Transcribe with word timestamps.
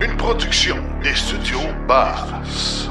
Une 0.00 0.16
production 0.16 0.76
des 1.02 1.14
studios 1.14 1.60
Bass. 1.86 2.88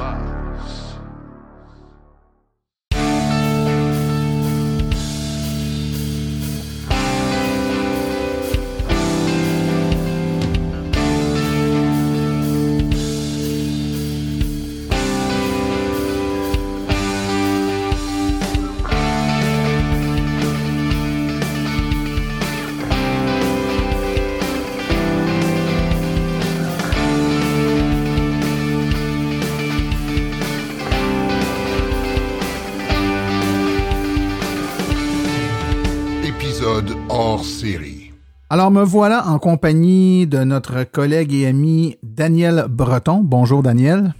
Épisode 36.74 36.96
hors 37.08 37.44
série. 37.44 38.10
Alors 38.50 38.72
me 38.72 38.82
voilà 38.82 39.28
en 39.28 39.38
compagnie 39.38 40.26
de 40.26 40.38
notre 40.38 40.82
collègue 40.82 41.32
et 41.32 41.46
ami 41.46 41.98
Daniel 42.02 42.66
Breton. 42.68 43.20
Bonjour 43.22 43.62
Daniel. 43.62 44.12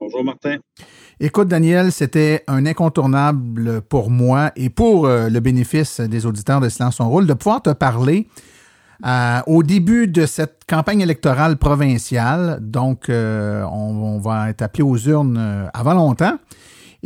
Bonjour 0.00 0.24
Martin. 0.24 0.56
Écoute 1.20 1.46
Daniel, 1.46 1.92
c'était 1.92 2.42
un 2.48 2.66
incontournable 2.66 3.80
pour 3.82 4.10
moi 4.10 4.50
et 4.56 4.70
pour 4.70 5.06
euh, 5.06 5.28
le 5.28 5.38
bénéfice 5.38 6.00
des 6.00 6.26
auditeurs 6.26 6.60
de 6.60 6.68
Silence 6.68 6.96
son 6.96 7.08
rôle 7.08 7.28
de 7.28 7.34
pouvoir 7.34 7.62
te 7.62 7.70
parler 7.70 8.26
euh, 9.06 9.40
au 9.46 9.62
début 9.62 10.08
de 10.08 10.26
cette 10.26 10.62
campagne 10.68 11.00
électorale 11.00 11.58
provinciale. 11.58 12.58
Donc 12.60 13.08
euh, 13.08 13.62
on, 13.70 13.94
on 13.94 14.18
va 14.18 14.50
être 14.50 14.62
appelé 14.62 14.82
aux 14.82 14.98
urnes 14.98 15.70
avant 15.72 15.94
longtemps. 15.94 16.38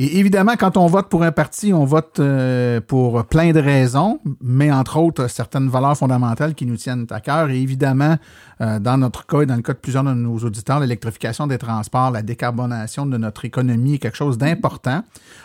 Et 0.03 0.19
évidemment, 0.19 0.55
quand 0.59 0.79
on 0.79 0.87
vote 0.87 1.11
pour 1.11 1.25
un 1.25 1.31
parti, 1.31 1.75
on 1.75 1.85
vote 1.85 2.21
euh, 2.21 2.81
pour 2.81 3.23
plein 3.27 3.53
de 3.53 3.61
raisons, 3.61 4.19
mais 4.41 4.73
entre 4.73 4.97
autres 4.97 5.29
certaines 5.29 5.69
valeurs 5.69 5.95
fondamentales 5.95 6.55
qui 6.55 6.65
nous 6.65 6.79
tiennent 6.79 7.07
à 7.11 7.21
cœur. 7.21 7.51
Et 7.51 7.61
évidemment, 7.61 8.17
euh, 8.63 8.79
dans 8.79 8.97
notre 8.97 9.27
cas 9.27 9.43
et 9.43 9.47
dans 9.47 9.57
le 9.57 9.61
cas 9.61 9.75
de 9.75 9.79
plusieurs 9.79 10.03
de 10.03 10.15
nos 10.15 10.39
auditeurs, 10.39 10.81
l'électrification 10.81 11.47
des 11.47 11.59
transports, 11.59 12.11
la 12.13 12.23
décarbonation 12.23 13.05
de 13.05 13.19
notre 13.19 13.45
économie 13.45 13.97
est 13.97 13.99
quelque 13.99 14.17
chose 14.17 14.39
d'important. 14.39 15.03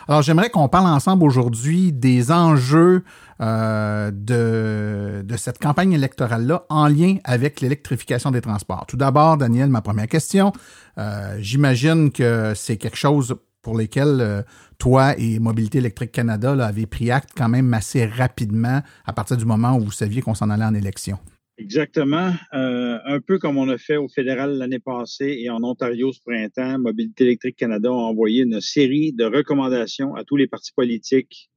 Alors, 0.08 0.22
j'aimerais 0.22 0.48
qu'on 0.48 0.68
parle 0.68 0.86
ensemble 0.86 1.24
aujourd'hui 1.24 1.92
des 1.92 2.32
enjeux 2.32 3.04
euh, 3.42 4.10
de, 4.10 5.22
de 5.22 5.36
cette 5.36 5.58
campagne 5.58 5.92
électorale-là 5.92 6.64
en 6.70 6.88
lien 6.88 7.16
avec 7.24 7.60
l'électrification 7.60 8.30
des 8.30 8.40
transports. 8.40 8.86
Tout 8.88 8.96
d'abord, 8.96 9.36
Daniel, 9.36 9.68
ma 9.68 9.82
première 9.82 10.08
question. 10.08 10.54
Euh, 10.96 11.36
J'imagine 11.40 12.10
que 12.10 12.54
c'est 12.54 12.78
quelque 12.78 12.96
chose 12.96 13.36
pour 13.66 13.76
lesquels 13.76 14.20
euh, 14.20 14.42
toi 14.78 15.18
et 15.18 15.40
Mobilité 15.40 15.78
électrique 15.78 16.12
Canada 16.12 16.54
là, 16.54 16.66
avez 16.66 16.86
pris 16.86 17.10
acte 17.10 17.30
quand 17.36 17.48
même 17.48 17.74
assez 17.74 18.06
rapidement 18.06 18.80
à 19.04 19.12
partir 19.12 19.36
du 19.36 19.44
moment 19.44 19.76
où 19.76 19.80
vous 19.80 19.90
saviez 19.90 20.22
qu'on 20.22 20.36
s'en 20.36 20.50
allait 20.50 20.64
en 20.64 20.74
élection. 20.74 21.18
Exactement. 21.58 22.32
Euh, 22.54 22.98
un 23.04 23.18
peu 23.18 23.40
comme 23.40 23.58
on 23.58 23.68
a 23.68 23.76
fait 23.76 23.96
au 23.96 24.06
fédéral 24.06 24.56
l'année 24.56 24.78
passée 24.78 25.38
et 25.40 25.50
en 25.50 25.64
Ontario 25.64 26.12
ce 26.12 26.20
printemps, 26.24 26.78
Mobilité 26.78 27.24
électrique 27.24 27.56
Canada 27.56 27.88
a 27.88 27.92
envoyé 27.92 28.44
une 28.44 28.60
série 28.60 29.12
de 29.12 29.24
recommandations 29.24 30.14
à 30.14 30.22
tous 30.22 30.36
les 30.36 30.46
partis 30.46 30.72
politiques 30.72 31.50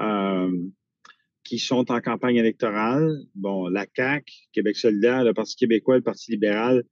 euh, 0.00 0.50
qui 1.44 1.60
sont 1.60 1.92
en 1.92 2.00
campagne 2.00 2.36
électorale. 2.36 3.12
Bon, 3.36 3.68
la 3.68 3.86
CAQ, 3.94 4.24
Québec 4.52 4.74
solidaire, 4.76 5.22
le 5.22 5.32
Parti 5.32 5.54
québécois, 5.54 5.98
le 5.98 6.02
Parti 6.02 6.32
libéral 6.32 6.82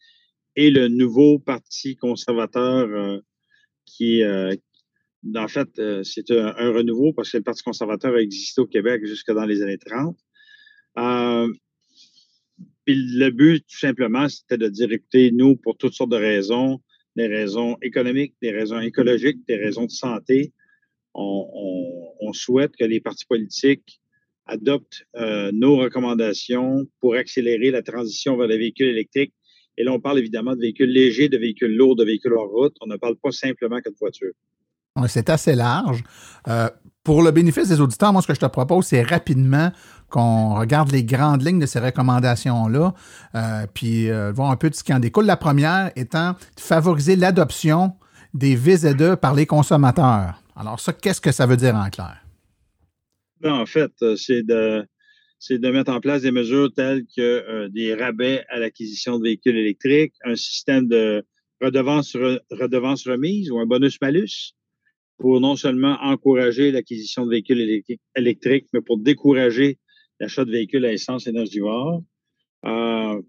et 0.55 0.71
le 0.71 0.87
nouveau 0.87 1.41
Parti 1.41 1.97
conservateur 1.97 3.23
qui, 3.85 4.23
euh, 4.23 4.55
en 5.35 5.49
fait, 5.49 5.79
euh, 5.79 6.03
c'est 6.03 6.31
un, 6.31 6.53
renouveau 6.73 7.13
parce 7.13 7.31
que 7.31 7.39
le 7.39 7.43
Parti 7.43 7.63
conservateur 7.63 8.15
a 8.15 8.21
existé 8.21 8.61
au 8.61 8.67
Québec 8.67 9.05
jusque 9.05 9.33
dans 9.33 9.45
les 9.45 9.63
années 9.63 9.79
30. 9.79 10.17
Euh, 10.99 11.49
puis 12.85 12.97
le 12.97 13.31
but, 13.31 13.61
tout 13.61 13.79
simplement, 13.79 14.29
c'était 14.29 14.59
de 14.59 14.69
dire, 14.69 14.89
nous, 15.33 15.57
pour 15.57 15.77
toutes 15.77 15.95
sortes 15.95 16.11
de 16.11 16.17
raisons, 16.17 16.81
des 17.15 17.27
raisons 17.27 17.77
économiques, 17.83 18.35
des 18.43 18.51
raisons 18.51 18.81
écologiques, 18.81 19.47
des 19.47 19.57
raisons 19.57 19.85
de 19.85 19.91
santé, 19.91 20.53
on, 21.15 22.33
souhaite 22.35 22.75
que 22.77 22.85
les 22.85 22.99
partis 22.99 23.27
politiques 23.27 24.01
adoptent 24.47 25.05
nos 25.53 25.77
recommandations 25.77 26.87
pour 26.99 27.15
accélérer 27.15 27.71
la 27.71 27.83
transition 27.83 28.39
vers 28.39 28.47
les 28.47 28.57
véhicules 28.57 28.89
électriques 28.89 29.35
et 29.83 29.85
là, 29.85 29.91
on 29.91 29.99
parle 29.99 30.21
évidemment 30.21 30.55
de 30.55 30.61
véhicules 30.61 30.93
légers, 30.93 31.29
de 31.29 31.37
véhicules 31.37 31.77
lourds, 31.77 31.97
de 31.97 32.05
véhicules 32.05 32.33
hors 32.35 32.49
route. 32.49 32.73
On 32.83 32.87
ne 32.87 32.97
parle 32.97 33.17
pas 33.17 33.33
simplement 33.33 33.81
que 33.81 33.91
de 33.91 33.97
voitures. 33.99 34.31
C'est 35.09 35.29
assez 35.29 35.57
large. 35.57 36.05
Euh, 36.47 36.69
pour 37.03 37.21
le 37.21 37.33
bénéfice 37.33 37.69
des 37.69 37.81
auditeurs, 37.81 38.13
moi, 38.13 38.23
ce 38.23 38.29
que 38.29 38.35
je 38.35 38.39
te 38.39 38.47
propose, 38.47 38.87
c'est 38.87 39.03
rapidement 39.03 39.73
qu'on 40.09 40.55
regarde 40.55 40.93
les 40.93 41.03
grandes 41.03 41.45
lignes 41.45 41.59
de 41.59 41.67
ces 41.67 41.81
recommandations-là, 41.81 42.95
euh, 43.35 43.67
puis 43.75 44.09
euh, 44.09 44.31
voir 44.31 44.53
un 44.53 44.57
peu 44.57 44.71
de 44.71 44.77
ce 44.77 44.85
qui 44.85 44.95
en 44.95 45.01
découle. 45.01 45.27
La 45.27 45.37
première 45.37 45.91
étant 45.97 46.35
de 46.35 46.61
favoriser 46.61 47.17
l'adoption 47.17 47.95
des 48.35 48.57
VZ2 48.57 49.17
par 49.17 49.35
les 49.35 49.47
consommateurs. 49.47 50.41
Alors 50.55 50.79
ça, 50.79 50.93
qu'est-ce 50.93 51.21
que 51.21 51.33
ça 51.33 51.47
veut 51.47 51.57
dire 51.57 51.75
en 51.75 51.91
clair? 51.91 52.25
Ben, 53.41 53.55
en 53.55 53.67
fait, 53.67 53.91
c'est 54.17 54.45
de 54.45 54.87
c'est 55.45 55.59
de 55.59 55.71
mettre 55.71 55.91
en 55.91 56.01
place 56.01 56.23
des 56.23 56.31
mesures 56.31 56.73
telles 56.73 57.05
que 57.17 57.21
euh, 57.21 57.69
des 57.69 57.95
rabais 57.95 58.45
à 58.49 58.61
l'acquisition 58.61 59.19
de 59.19 59.25
véhicules 59.25 59.57
électriques, 59.57 60.15
un 60.25 60.37
système 60.37 60.87
de 60.87 61.25
redevance, 61.61 62.15
re, 62.15 62.39
redevance 62.53 63.09
remise 63.09 63.51
ou 63.51 63.59
un 63.59 63.67
bonus-malus 63.67 64.55
pour 65.19 65.41
non 65.41 65.57
seulement 65.57 65.99
encourager 66.01 66.71
l'acquisition 66.71 67.27
de 67.27 67.31
véhicules 67.31 67.83
électriques, 68.15 68.69
mais 68.73 68.83
pour 68.83 68.99
décourager 68.99 69.81
l'achat 70.21 70.45
de 70.45 70.53
véhicules 70.53 70.85
à 70.85 70.93
essence 70.93 71.27
énergivore. 71.27 72.05
Euh, 72.65 73.21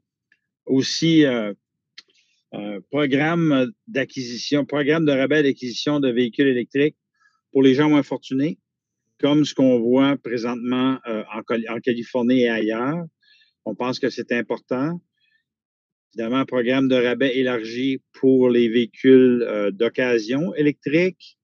aussi, 0.67 1.25
euh, 1.25 1.51
euh, 2.53 2.79
programme 2.91 3.71
d'acquisition, 3.87 4.65
programme 4.65 5.05
de 5.05 5.13
rabais 5.13 5.41
d'acquisition 5.41 5.99
de 5.99 6.09
véhicules 6.11 6.47
électriques 6.47 6.97
pour 7.51 7.63
les 7.63 7.73
gens 7.73 7.89
moins 7.89 8.03
fortunés 8.03 8.59
comme 9.23 9.45
ce 9.45 9.55
qu'on 9.55 9.79
voit 9.79 10.17
présentement 10.17 10.99
euh, 11.07 11.23
en, 11.33 11.39
en, 11.73 11.79
Californie 11.79 12.41
et 12.41 12.49
ailleurs. 12.49 13.05
On 13.63 13.73
pense 13.73 13.97
que 13.97 14.09
c'est 14.09 14.33
important. 14.33 14.99
Évidemment, 16.13 16.39
un 16.39 16.45
programme 16.45 16.89
de 16.89 16.95
rabais 16.95 17.37
élargi 17.37 18.01
pour 18.11 18.49
les 18.49 18.67
véhicules 18.67 19.41
euh, 19.47 19.71
d'occasion 19.71 20.53
électriques. 20.55 21.37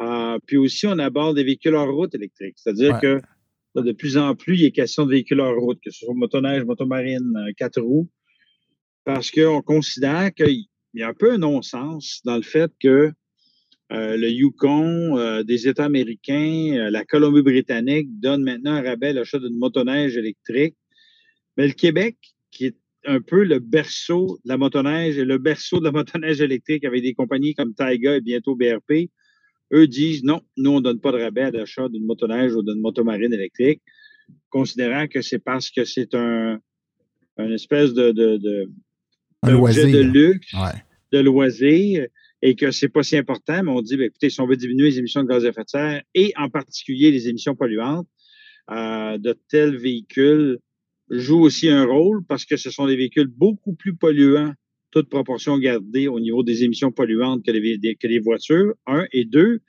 Euh, 0.00 0.36
puis 0.46 0.56
aussi, 0.56 0.88
on 0.88 0.98
aborde 0.98 1.36
des 1.36 1.44
véhicules 1.44 1.76
hors 1.76 1.94
route 1.94 2.12
électriques. 2.12 2.56
C'est-à-dire 2.56 2.94
ouais. 2.94 3.00
que 3.00 3.20
là, 3.76 3.82
de 3.82 3.92
plus 3.92 4.16
en 4.16 4.34
plus, 4.34 4.56
il 4.58 4.64
est 4.64 4.72
question 4.72 5.06
de 5.06 5.12
véhicules 5.12 5.40
hors 5.40 5.56
route, 5.56 5.78
que 5.80 5.92
ce 5.92 6.04
soit 6.04 6.14
motoneige, 6.14 6.64
motomarine, 6.64 7.32
quatre 7.56 7.80
roues, 7.80 8.10
parce 9.04 9.30
qu'on 9.30 9.62
considère 9.62 10.34
qu'il 10.34 10.66
y 10.94 11.02
a 11.04 11.08
un 11.08 11.14
peu 11.14 11.34
un 11.34 11.38
non-sens 11.38 12.20
dans 12.24 12.36
le 12.36 12.42
fait 12.42 12.72
que 12.80 13.12
euh, 13.92 14.16
le 14.16 14.30
Yukon, 14.30 15.18
euh, 15.18 15.42
des 15.42 15.68
États 15.68 15.84
américains, 15.84 16.74
euh, 16.74 16.90
la 16.90 17.04
Colombie-Britannique 17.04 18.08
donne 18.20 18.42
maintenant 18.42 18.72
un 18.72 18.82
rabais 18.82 19.08
à 19.08 19.12
l'achat 19.12 19.38
d'une 19.38 19.58
motoneige 19.58 20.16
électrique. 20.16 20.76
Mais 21.58 21.66
le 21.66 21.74
Québec, 21.74 22.16
qui 22.50 22.66
est 22.66 22.76
un 23.04 23.20
peu 23.20 23.44
le 23.44 23.58
berceau 23.58 24.38
de 24.44 24.48
la 24.48 24.56
motoneige 24.56 25.18
et 25.18 25.26
le 25.26 25.36
berceau 25.36 25.78
de 25.78 25.84
la 25.84 25.90
motoneige 25.90 26.40
électrique 26.40 26.84
avec 26.84 27.02
des 27.02 27.12
compagnies 27.12 27.54
comme 27.54 27.74
Taiga 27.74 28.16
et 28.16 28.22
bientôt 28.22 28.56
BRP, 28.56 29.10
eux 29.74 29.86
disent 29.86 30.24
non, 30.24 30.40
nous, 30.56 30.70
on 30.70 30.76
ne 30.76 30.84
donne 30.84 31.00
pas 31.00 31.12
de 31.12 31.18
rabais 31.18 31.42
à 31.42 31.50
l'achat 31.50 31.88
d'une 31.90 32.06
motoneige 32.06 32.54
ou 32.54 32.62
d'une 32.62 32.80
motomarine 32.80 33.34
électrique, 33.34 33.82
considérant 34.48 35.06
que 35.06 35.20
c'est 35.20 35.38
parce 35.38 35.70
que 35.70 35.84
c'est 35.84 36.14
un, 36.14 36.60
espèce 37.38 37.92
de, 37.92 38.12
de, 38.12 38.38
de, 38.38 38.70
un 39.42 39.50
loisir. 39.50 39.86
de 39.86 40.00
luxe, 40.00 40.52
ouais. 40.54 40.80
de 41.10 41.18
loisir 41.18 42.06
et 42.42 42.56
que 42.56 42.72
c'est 42.72 42.88
pas 42.88 43.04
si 43.04 43.16
important, 43.16 43.62
mais 43.62 43.70
on 43.70 43.80
dit, 43.80 43.96
bien, 43.96 44.06
écoutez, 44.06 44.28
si 44.28 44.40
on 44.40 44.46
veut 44.46 44.56
diminuer 44.56 44.90
les 44.90 44.98
émissions 44.98 45.22
de 45.22 45.28
gaz 45.28 45.44
à 45.44 45.48
effet 45.48 45.62
de 45.62 45.68
serre 45.68 46.02
et 46.14 46.32
en 46.36 46.50
particulier 46.50 47.12
les 47.12 47.28
émissions 47.28 47.54
polluantes, 47.54 48.08
euh, 48.70 49.16
de 49.16 49.38
tels 49.48 49.76
véhicules 49.76 50.58
jouent 51.08 51.42
aussi 51.42 51.68
un 51.68 51.84
rôle 51.84 52.24
parce 52.26 52.44
que 52.44 52.56
ce 52.56 52.70
sont 52.70 52.86
des 52.86 52.96
véhicules 52.96 53.28
beaucoup 53.28 53.74
plus 53.74 53.94
polluants, 53.94 54.52
toute 54.90 55.08
proportion 55.08 55.56
gardée 55.58 56.08
au 56.08 56.18
niveau 56.18 56.42
des 56.42 56.64
émissions 56.64 56.90
polluantes 56.90 57.44
que 57.44 57.52
les, 57.52 57.96
que 57.96 58.06
les 58.08 58.18
voitures, 58.18 58.74
un. 58.86 59.06
Et 59.12 59.24
deux, 59.24 59.60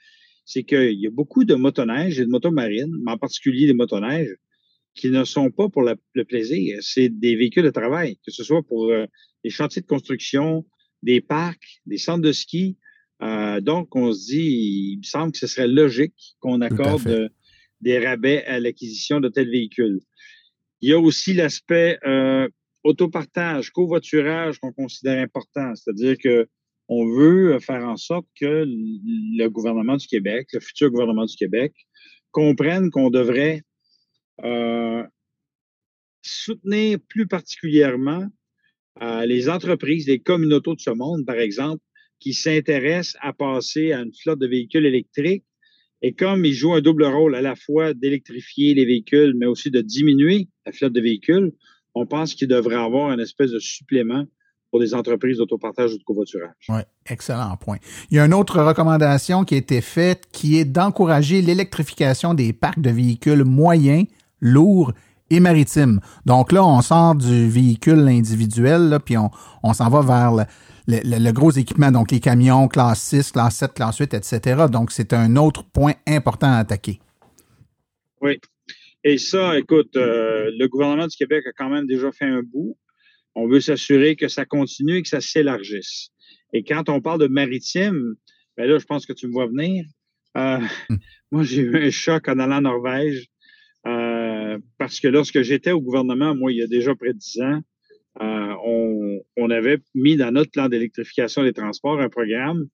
c'est 0.46 0.64
qu'il 0.64 1.00
y 1.00 1.08
a 1.08 1.12
beaucoup 1.12 1.46
de 1.46 1.56
motoneiges 1.56 2.20
et 2.20 2.26
de 2.26 2.30
motomarines, 2.30 2.94
mais 3.04 3.12
en 3.12 3.18
particulier 3.18 3.68
des 3.68 3.74
motoneiges, 3.74 4.36
qui 4.96 5.10
ne 5.10 5.24
sont 5.24 5.50
pas 5.50 5.70
pour 5.70 5.84
le 5.84 6.26
plaisir. 6.26 6.78
C'est 6.82 7.10
des 7.10 7.36
véhicules 7.36 7.64
de 7.64 7.70
travail, 7.70 8.18
que 8.26 8.32
ce 8.32 8.44
soit 8.44 8.64
pour 8.64 8.92
euh, 8.92 9.06
les 9.44 9.50
chantiers 9.50 9.82
de 9.82 9.88
construction, 9.88 10.66
des 11.04 11.22
parcs, 11.22 11.82
des 11.86 11.98
centres 11.98 12.24
de 12.24 12.32
ski. 12.32 12.78
Euh, 13.22 13.62
donc, 13.62 13.96
on 13.96 14.12
se 14.12 14.26
dit, 14.26 14.94
il 14.94 14.98
me 15.00 15.04
semble 15.04 15.32
que 15.32 15.38
ce 15.38 15.48
serait 15.48 15.68
logique 15.68 16.36
qu'on 16.40 16.62
accorde 16.62 17.08
euh, 17.08 17.30
des 17.82 18.00
rabais 18.04 18.44
à 18.46 18.60
l'acquisition 18.60 19.20
de 19.20 19.30
tels 19.30 19.52
véhicules. 19.52 20.00
Il 20.82 20.90
y 20.90 20.94
a 20.94 21.00
aussi 21.00 21.34
l'aspect 21.34 22.00
euh, 22.06 22.48
autopartage, 22.84 23.70
covoiturage 23.70 24.58
qu'on 24.60 24.74
considère 24.74 25.22
important. 25.22 25.74
C'est-à-dire 25.76 26.18
que 26.22 26.48
on 26.90 27.08
veut 27.08 27.60
faire 27.60 27.86
en 27.88 27.96
sorte 27.96 28.28
que 28.40 28.66
le 28.68 29.48
gouvernement 29.48 29.96
du 29.96 30.06
Québec, 30.06 30.48
le 30.52 30.60
futur 30.60 30.90
gouvernement 30.90 31.26
du 31.26 31.36
Québec, 31.36 31.74
comprenne 32.32 32.90
qu'on 32.90 33.10
devrait 33.10 33.62
euh, 34.44 35.04
soutenir 36.22 37.00
plus 37.08 37.28
particulièrement 37.28 38.28
euh, 39.02 39.26
les 39.26 39.50
entreprises, 39.50 40.08
les 40.08 40.20
communautés 40.20 40.76
de 40.76 40.80
ce 40.80 40.92
monde, 40.92 41.26
par 41.26 41.38
exemple, 41.38 41.82
qui 42.20 42.34
s'intéressent 42.34 43.18
à 43.22 43.34
passer 43.34 43.92
à 43.92 44.02
une 44.02 44.14
flotte 44.14 44.40
de 44.40 44.48
véhicules 44.48 44.86
électriques. 44.86 45.44
Et 46.02 46.14
comme 46.14 46.46
ils 46.46 46.54
jouent 46.54 46.74
un 46.74 46.82
double 46.82 47.06
rôle 47.06 47.36
à 47.36 47.42
la 47.42 47.56
fois 47.56 47.94
d'électrifier 47.94 48.74
les 48.74 48.86
véhicules, 48.86 49.34
mais 49.38 49.46
aussi 49.46 49.72
de 49.72 49.82
diminuer 49.82 50.48
la 50.66 50.72
flotte 50.72 50.94
de 50.94 51.02
véhicules, 51.02 51.52
on 51.96 52.06
pense 52.06 52.34
qu'il 52.34 52.48
devrait 52.48 52.76
avoir 52.76 53.10
un 53.10 53.20
espèce 53.20 53.52
de 53.52 53.60
supplément 53.60 54.26
pour 54.70 54.80
des 54.80 54.96
entreprises 54.96 55.38
d'autopartage 55.38 55.94
ou 55.94 55.98
de 56.00 56.04
covoiturage. 56.04 56.56
Oui, 56.68 56.80
excellent 57.06 57.56
point. 57.58 57.78
Il 58.10 58.18
y 58.18 58.20
a 58.20 58.26
une 58.26 58.34
autre 58.34 58.60
recommandation 58.60 59.44
qui 59.44 59.54
a 59.54 59.58
été 59.58 59.82
faite 59.82 60.24
qui 60.32 60.58
est 60.58 60.66
d'encourager 60.66 61.42
l'électrification 61.42 62.34
des 62.34 62.54
parcs 62.54 62.82
de 62.82 62.90
véhicules 62.90 63.44
moyens, 63.44 64.08
lourds 64.42 64.92
et 65.30 65.40
maritimes. 65.40 66.00
Donc 66.26 66.52
là, 66.52 66.64
on 66.64 66.82
sort 66.82 67.16
du 67.16 67.50
véhicule 67.50 68.08
individuel, 68.08 69.00
puis 69.04 69.18
on, 69.18 69.32
on 69.64 69.74
s'en 69.74 69.90
va 69.90 70.02
vers 70.02 70.46
le, 70.88 71.32
gros 71.32 71.52
équipement, 71.52 71.92
donc 71.92 72.12
les 72.12 72.20
camions, 72.20 72.68
classe 72.68 73.02
6, 73.04 73.32
classe 73.32 73.58
7, 73.58 73.74
classe 73.74 73.98
8, 73.98 74.14
etc. 74.14 74.66
Donc, 74.72 74.92
c'est 74.92 75.14
un 75.14 75.36
autre 75.36 75.64
point 75.64 75.94
important 76.08 76.52
à 76.52 76.58
attaquer. 76.58 77.00
Oui. 78.22 78.40
Et 79.04 79.18
ça, 79.18 79.58
écoute, 79.58 79.96
euh, 79.96 80.50
le 80.58 80.68
gouvernement 80.68 81.08
du 81.08 81.16
Québec 81.16 81.46
a 81.46 81.52
quand 81.52 81.70
même 81.70 81.88
déjà 81.88 82.12
fait 82.12 82.26
un 82.26 82.42
bout. 82.42 82.78
On 83.36 83.48
veut 83.48 83.60
s'assurer 83.60 84.16
que 84.16 84.28
ça 84.28 84.46
continue 84.46 84.98
et 84.98 85.02
que 85.02 85.10
ça 85.10 85.20
s'élargisse. 85.20 86.10
Et 86.54 86.64
quand 86.64 86.88
on 86.88 87.02
parle 87.02 87.20
de 87.20 87.28
maritime, 87.28 88.16
ben 88.56 88.70
là, 88.70 88.78
je 88.78 88.86
pense 88.86 89.06
que 89.06 89.14
tu 89.14 89.28
me 89.28 89.34
vois 89.34 89.48
venir. 89.48 89.86
Euh, 90.38 90.60
hmm. 90.90 90.96
Moi, 91.32 91.44
j'ai 91.44 91.62
eu 91.64 91.88
un 91.88 91.90
choc 91.90 92.28
en 92.30 92.40
allant 92.40 92.58
en 92.58 92.62
Norvège 92.62 93.28
euh, 93.86 94.58
parce 94.78 95.00
que 95.00 95.08
lorsque 95.08 95.42
j'étais 95.42 95.72
au 95.72 95.82
gouvernement, 95.82 96.36
moi, 96.36 96.52
il 96.52 96.60
y 96.60 96.64
a 96.64 96.68
déjà 96.68 96.96
près 96.96 97.14
de 97.14 97.18
dix 97.18 97.42
ans, 97.42 97.62
euh, 98.22 99.22
on, 99.36 99.50
avait 99.50 99.80
mis 99.94 100.16
dans 100.16 100.32
notre 100.32 100.52
plan 100.52 100.70
d'électrification 100.70 101.44
des 101.44 101.54
transports 101.54 102.00
un 102.00 102.10
programme 102.10 102.68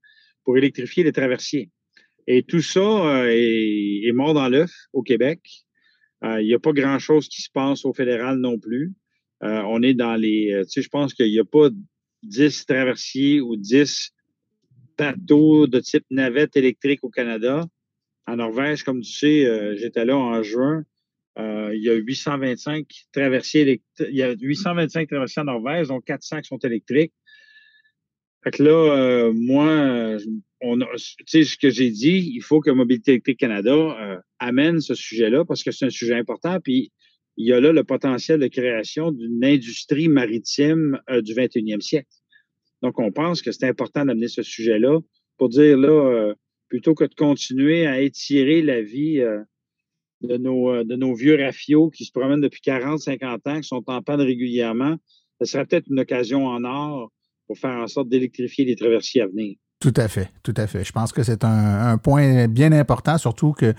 pour 0.43 0.57
électrifier 0.57 1.03
les 1.03 1.11
traversiers. 1.11 1.71
Et 2.27 2.43
tout 2.43 2.61
ça 2.61 2.79
euh, 2.79 3.29
est, 3.29 4.11
mort 4.13 4.33
dans 4.33 4.47
l'œuf 4.49 4.71
au 4.93 5.01
Québec. 5.01 5.41
Il 6.21 6.45
n'y 6.45 6.53
a 6.53 6.59
pas 6.59 6.73
grand-chose 6.73 7.29
qui 7.29 7.41
se 7.41 7.49
passe 7.49 7.85
au 7.85 7.93
fédéral 7.93 8.39
non 8.39 8.59
plus. 8.59 8.93
On 9.41 9.81
est 9.81 9.93
dans 9.93 10.15
les... 10.15 10.63
Tu 10.65 10.69
sais, 10.69 10.81
je 10.81 10.89
pense 10.89 11.13
qu'il 11.13 11.31
n'y 11.31 11.39
a 11.39 11.45
pas 11.45 11.69
10 12.23 12.65
traversiers 12.65 13.39
ou 13.39 13.55
10 13.55 14.11
bateaux 14.97 15.65
de 15.65 15.79
type 15.79 16.03
navette 16.09 16.57
électrique 16.57 17.05
au 17.05 17.09
Canada. 17.09 17.65
En 18.27 18.35
Norvège, 18.35 18.83
comme 18.83 18.99
tu 18.99 19.13
sais, 19.13 19.77
j'étais 19.77 20.03
là 20.03 20.17
en 20.17 20.43
juin. 20.43 20.83
Euh, 21.39 21.73
il 21.73 21.81
y 21.81 21.89
a 21.89 21.93
825 21.93 22.85
traversiers 23.13 23.81
il 23.99 24.15
y 24.15 24.23
a 24.23 24.33
825 24.33 25.07
traversiers 25.07 25.41
en 25.41 25.45
Norvège, 25.45 25.87
dont 25.87 26.01
400 26.01 26.41
qui 26.41 26.47
sont 26.47 26.57
électriques. 26.57 27.13
Fait 28.43 28.51
que 28.51 28.63
là, 28.63 28.71
euh, 28.71 29.33
moi, 29.33 30.17
on 30.61 30.79
tu 30.79 31.23
sais, 31.27 31.43
ce 31.43 31.57
que 31.57 31.69
j'ai 31.69 31.91
dit, 31.91 32.31
il 32.33 32.41
faut 32.41 32.59
que 32.61 32.71
Mobilité 32.71 33.11
électrique 33.11 33.39
Canada 33.39 33.71
euh, 33.71 34.17
amène 34.39 34.81
ce 34.81 34.95
sujet-là 34.95 35.45
parce 35.45 35.63
que 35.63 35.71
c'est 35.71 35.85
un 35.85 35.89
sujet 35.89 36.15
important. 36.15 36.59
Puis 36.59 36.91
il 37.37 37.47
y 37.47 37.53
a 37.53 37.59
là 37.59 37.71
le 37.71 37.83
potentiel 37.83 38.39
de 38.39 38.47
création 38.47 39.11
d'une 39.11 39.43
industrie 39.45 40.09
maritime 40.09 40.99
du 41.21 41.33
21e 41.33 41.79
siècle. 41.79 42.09
Donc, 42.81 42.99
on 42.99 43.11
pense 43.11 43.41
que 43.41 43.51
c'est 43.51 43.67
important 43.67 44.05
d'amener 44.05 44.27
ce 44.27 44.43
sujet-là 44.43 44.99
pour 45.37 45.47
dire 45.47 45.77
là, 45.77 46.33
plutôt 46.67 46.95
que 46.95 47.05
de 47.05 47.13
continuer 47.13 47.87
à 47.87 48.01
étirer 48.01 48.61
la 48.61 48.81
vie 48.81 49.23
de 50.21 50.37
nos, 50.37 50.69
euh, 50.69 50.83
de 50.83 50.95
nos 50.95 51.13
vieux 51.13 51.37
rafios 51.41 51.89
qui 51.89 52.05
se 52.05 52.11
promènent 52.11 52.41
depuis 52.41 52.61
40, 52.61 52.99
50 52.99 53.47
ans, 53.47 53.59
qui 53.61 53.67
sont 53.67 53.83
en 53.87 54.01
panne 54.01 54.21
régulièrement, 54.21 54.95
ce 55.39 55.45
serait 55.45 55.65
peut-être 55.65 55.87
une 55.89 55.99
occasion 55.99 56.47
en 56.47 56.63
or 56.63 57.11
pour 57.47 57.57
faire 57.57 57.77
en 57.77 57.87
sorte 57.87 58.09
d'électrifier 58.09 58.65
les 58.65 58.75
traversiers 58.75 59.21
à 59.21 59.27
venir. 59.27 59.55
Tout 59.79 59.93
à 59.95 60.09
fait, 60.09 60.29
tout 60.43 60.53
à 60.57 60.67
fait. 60.67 60.83
Je 60.83 60.91
pense 60.91 61.13
que 61.13 61.23
c'est 61.23 61.45
un, 61.45 61.97
point 61.97 62.49
bien 62.49 62.73
important, 62.73 63.17
surtout 63.17 63.53
que 63.53 63.73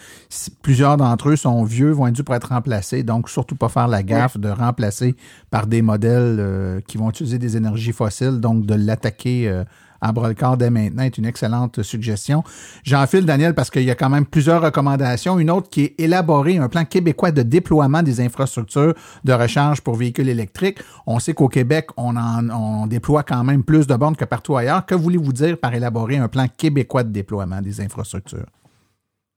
plusieurs 0.63 0.97
d'entre 0.97 1.29
eux 1.29 1.37
sont 1.37 1.63
vieux, 1.63 1.91
vont 1.91 2.07
être 2.07 2.15
dû 2.15 2.25
pour 2.25 2.35
être 2.35 2.49
remplacés. 2.49 3.03
Donc, 3.03 3.29
surtout 3.29 3.55
pas 3.55 3.69
faire 3.69 3.87
la 3.87 4.03
gaffe 4.03 4.39
de 4.39 4.49
remplacer 4.49 5.15
par 5.51 5.67
des 5.67 5.83
modèles 5.83 6.39
euh, 6.41 6.81
qui 6.81 6.97
vont 6.97 7.11
utiliser 7.11 7.39
des 7.39 7.59
énergies 7.59 7.93
fossiles, 7.93 8.41
donc 8.41 8.65
de 8.65 8.75
l'attaquer 8.75 9.47
euh, 9.47 9.63
à 10.01 10.13
dès 10.57 10.71
maintenant 10.71 11.03
est 11.03 11.19
une 11.19 11.27
excellente 11.27 11.83
suggestion. 11.83 12.43
J'enfile, 12.85 13.25
Daniel, 13.25 13.55
parce 13.55 13.71
qu'il 13.71 13.85
y 13.85 13.91
a 13.91 13.95
quand 13.95 14.09
même 14.09 14.27
plusieurs 14.27 14.63
recommandations. 14.63 15.39
Une 15.39 15.51
autre 15.51 15.69
qui 15.69 15.85
est 15.85 15.95
élaborer 15.99 16.59
un 16.59 16.69
plan 16.69 16.85
québécois 16.85 17.33
de 17.33 17.43
déploiement 17.43 18.03
des 18.03 18.21
infrastructures 18.21 18.95
de 19.25 19.33
recharge 19.33 19.81
pour 19.81 19.97
véhicules 19.97 20.29
électriques. 20.29 20.79
On 21.07 21.19
sait 21.19 21.35
qu'au 21.35 21.49
Québec, 21.49 21.89
on, 21.97 22.17
en, 22.17 22.87
déploie 22.87 23.23
quand 23.23 23.45
même 23.45 23.63
plus 23.63 23.87
de 23.87 23.95
bornes 23.95 24.17
que 24.17 24.25
partout 24.25 24.57
ailleurs. 24.57 24.87
Que 24.87 24.95
voulez-vous 24.95 25.33
dire 25.33 25.59
par 25.59 25.75
élaborer 25.75 26.17
un 26.17 26.29
plan 26.29 26.47
québécois 26.49 27.05
de 27.05 27.11
déploiement 27.11 27.61
des 27.61 27.81
infrastructures? 27.81 28.47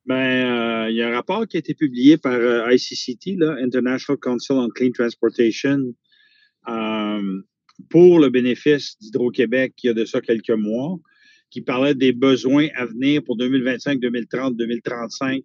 Ben, 0.06 0.16
euh, 0.16 0.90
il 0.90 0.98
y 0.98 1.02
a 1.02 1.08
un 1.08 1.14
rapport 1.14 1.48
qui 1.48 1.58
a 1.58 1.60
été 1.60 1.74
publié 1.74 2.18
par 2.18 2.34
euh, 2.34 2.70
ICCT, 2.72 3.38
là, 3.38 3.56
International 3.64 4.20
Council 4.20 4.54
on 4.54 4.68
Clean 4.70 4.92
Transportation, 4.92 5.80
euh, 6.68 7.42
pour 7.90 8.20
le 8.20 8.30
bénéfice 8.30 8.98
d'Hydro-Québec 9.00 9.74
il 9.84 9.88
y 9.88 9.90
a 9.90 9.94
de 9.94 10.06
ça 10.06 10.22
quelques 10.22 10.50
mois, 10.52 10.98
qui 11.50 11.62
parlait 11.62 11.96
des 11.96 12.14
besoins 12.14 12.68
à 12.76 12.86
venir 12.86 13.24
pour 13.24 13.38
2025, 13.38 14.00
2030, 14.00 14.56
2035 14.58 15.44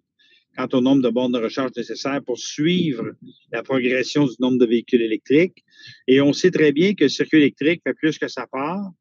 quant 0.57 0.67
au 0.73 0.81
nombre 0.81 1.01
de 1.01 1.09
bornes 1.09 1.31
de 1.31 1.37
recharge 1.37 1.71
nécessaires 1.75 2.21
pour 2.25 2.37
suivre 2.37 3.13
la 3.51 3.63
progression 3.63 4.25
du 4.25 4.33
nombre 4.39 4.57
de 4.57 4.65
véhicules 4.65 5.01
électriques. 5.01 5.63
Et 6.07 6.21
on 6.21 6.33
sait 6.33 6.51
très 6.51 6.71
bien 6.71 6.93
que 6.95 7.05
le 7.05 7.09
circuit 7.09 7.37
électrique 7.37 7.81
fait 7.85 7.93
plus 7.93 8.17
que 8.17 8.27
sa 8.27 8.47
part. 8.47 8.91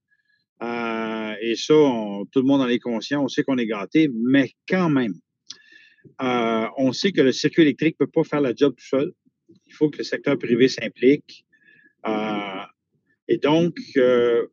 Euh, 0.63 1.35
et 1.41 1.55
ça, 1.57 1.75
tout 2.33 2.41
le 2.41 2.47
monde 2.47 2.63
en 2.63 2.69
est 2.69 2.79
conscient, 2.79 3.23
on 3.23 3.29
sait 3.29 3.43
qu'on 3.43 3.59
est 3.59 3.67
gâté, 3.67 4.11
mais 4.13 4.51
quand 4.69 4.91
même, 4.91 5.15
euh, 6.21 6.67
on 6.77 6.93
sait 6.93 7.13
que 7.13 7.21
le 7.21 7.33
circuit 7.33 7.63
électrique 7.63 7.97
ne 8.01 8.07
peut 8.07 8.11
pas 8.13 8.25
faire 8.25 8.41
la 8.41 8.53
job 8.55 8.75
tout 8.77 8.87
seul. 8.87 9.13
Il 9.67 9.73
faut 9.73 9.89
que 9.89 9.99
le 9.99 10.05
secteur 10.05 10.39
privé 10.39 10.69
s'implique. 10.69 11.45
Euh, 12.07 12.63
et 13.29 13.39
donc, 13.39 13.79
euh, 13.97 14.47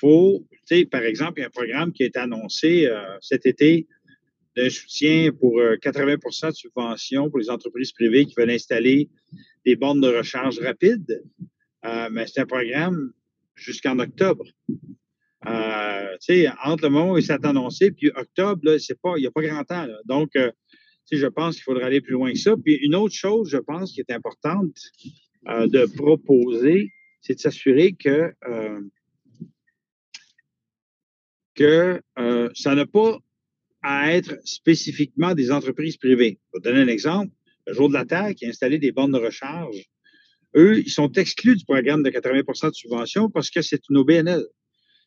faut, 0.00 0.44
tu 0.50 0.58
sais, 0.64 0.84
par 0.86 1.02
exemple, 1.02 1.34
il 1.38 1.40
y 1.42 1.44
a 1.44 1.48
un 1.48 1.50
programme 1.50 1.92
qui 1.92 2.02
est 2.02 2.16
annoncé 2.16 2.86
euh, 2.86 3.16
cet 3.20 3.46
été 3.46 3.86
d'un 4.56 4.70
soutien 4.70 5.32
pour 5.32 5.58
80% 5.58 6.46
euh, 6.46 6.50
de 6.50 6.54
subvention 6.54 7.28
pour 7.28 7.38
les 7.38 7.50
entreprises 7.50 7.92
privées 7.92 8.24
qui 8.24 8.34
veulent 8.36 8.50
installer 8.50 9.10
des 9.64 9.76
bornes 9.76 10.00
de 10.00 10.08
recharge 10.08 10.58
rapide. 10.60 11.22
Euh, 11.84 12.08
mais 12.10 12.26
c'est 12.26 12.40
un 12.40 12.46
programme 12.46 13.12
jusqu'en 13.54 13.98
octobre. 13.98 14.44
Euh, 15.46 16.16
entre 16.64 16.84
le 16.84 16.88
moment 16.88 17.12
où 17.12 17.18
il 17.18 17.22
s'est 17.22 17.44
annoncé, 17.44 17.90
puis 17.90 18.10
octobre, 18.16 18.62
il 18.64 19.20
n'y 19.20 19.26
a 19.26 19.30
pas 19.30 19.42
grand 19.42 19.64
temps. 19.64 19.86
Donc, 20.06 20.30
sais, 20.32 21.16
je 21.16 21.26
pense 21.26 21.56
qu'il 21.56 21.62
faudrait 21.62 21.84
aller 21.84 22.00
plus 22.00 22.12
loin 22.12 22.32
que 22.32 22.38
ça. 22.38 22.56
Puis 22.56 22.74
une 22.76 22.94
autre 22.94 23.14
chose, 23.14 23.50
je 23.50 23.58
pense, 23.58 23.92
qui 23.92 24.00
est 24.00 24.10
importante 24.10 24.74
de 25.46 25.86
proposer, 25.94 26.90
c'est 27.26 27.34
de 27.34 27.40
s'assurer 27.40 27.92
que, 27.92 28.32
euh, 28.46 28.80
euh, 31.60 32.50
ça 32.54 32.74
n'a 32.74 32.86
pas 32.86 33.18
à 33.82 34.12
être 34.12 34.38
spécifiquement 34.44 35.34
des 35.34 35.50
entreprises 35.50 35.96
privées. 35.96 36.38
Je 36.54 36.58
vais 36.58 36.62
donner 36.62 36.82
un 36.82 36.92
exemple. 36.92 37.32
Le 37.66 37.74
jour 37.74 37.88
de 37.88 37.94
la 37.94 38.04
Terre 38.04 38.32
qui 38.34 38.46
a 38.46 38.48
installé 38.48 38.78
des 38.78 38.92
bornes 38.92 39.12
de 39.12 39.18
recharge, 39.18 39.86
eux, 40.54 40.78
ils 40.78 40.90
sont 40.90 41.10
exclus 41.12 41.56
du 41.56 41.64
programme 41.64 42.02
de 42.02 42.10
80% 42.10 42.70
de 42.70 42.74
subvention 42.74 43.28
parce 43.28 43.50
que 43.50 43.60
c'est 43.60 43.80
une 43.90 43.96
OBNL. 43.96 44.44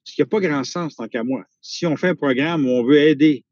Ce 0.03 0.13
qui 0.13 0.21
n'a 0.21 0.25
pas 0.25 0.39
grand 0.39 0.63
sens 0.63 0.95
tant 0.95 1.07
qu'à 1.07 1.23
moi. 1.23 1.45
Si 1.61 1.85
on 1.85 1.95
fait 1.95 2.09
un 2.09 2.15
programme 2.15 2.65
où 2.65 2.69
on 2.69 2.83
veut 2.83 2.99
aider 2.99 3.45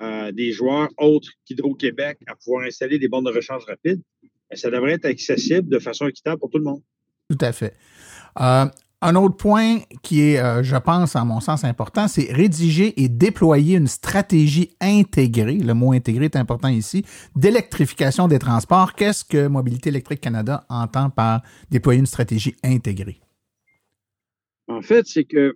euh, 0.00 0.32
des 0.32 0.52
joueurs 0.52 0.90
autres 0.96 1.30
qu'Hydro-Québec 1.44 2.18
à 2.26 2.34
pouvoir 2.34 2.64
installer 2.64 2.98
des 2.98 3.08
bornes 3.08 3.24
de 3.24 3.30
recharge 3.30 3.64
rapides, 3.64 4.02
ben, 4.22 4.56
ça 4.56 4.70
devrait 4.70 4.92
être 4.92 5.04
accessible 5.04 5.68
de 5.68 5.78
façon 5.78 6.08
équitable 6.08 6.40
pour 6.40 6.50
tout 6.50 6.58
le 6.58 6.64
monde. 6.64 6.82
Tout 7.28 7.38
à 7.40 7.52
fait. 7.52 7.74
Euh, 8.40 8.66
un 9.00 9.14
autre 9.14 9.36
point 9.36 9.78
qui 10.02 10.22
est, 10.22 10.38
euh, 10.38 10.62
je 10.62 10.76
pense, 10.76 11.14
à 11.14 11.24
mon 11.24 11.40
sens 11.40 11.62
important, 11.64 12.08
c'est 12.08 12.32
rédiger 12.32 13.00
et 13.00 13.08
déployer 13.08 13.76
une 13.76 13.86
stratégie 13.86 14.70
intégrée, 14.80 15.58
le 15.58 15.72
mot 15.74 15.92
intégré 15.92 16.24
est 16.24 16.36
important 16.36 16.68
ici, 16.68 17.04
d'électrification 17.36 18.26
des 18.26 18.38
transports. 18.38 18.94
Qu'est-ce 18.94 19.24
que 19.24 19.46
Mobilité 19.46 19.90
électrique 19.90 20.20
Canada 20.20 20.64
entend 20.68 21.10
par 21.10 21.42
déployer 21.70 22.00
une 22.00 22.06
stratégie 22.06 22.56
intégrée? 22.64 23.20
En 24.66 24.82
fait, 24.82 25.06
c'est 25.06 25.24
que 25.24 25.54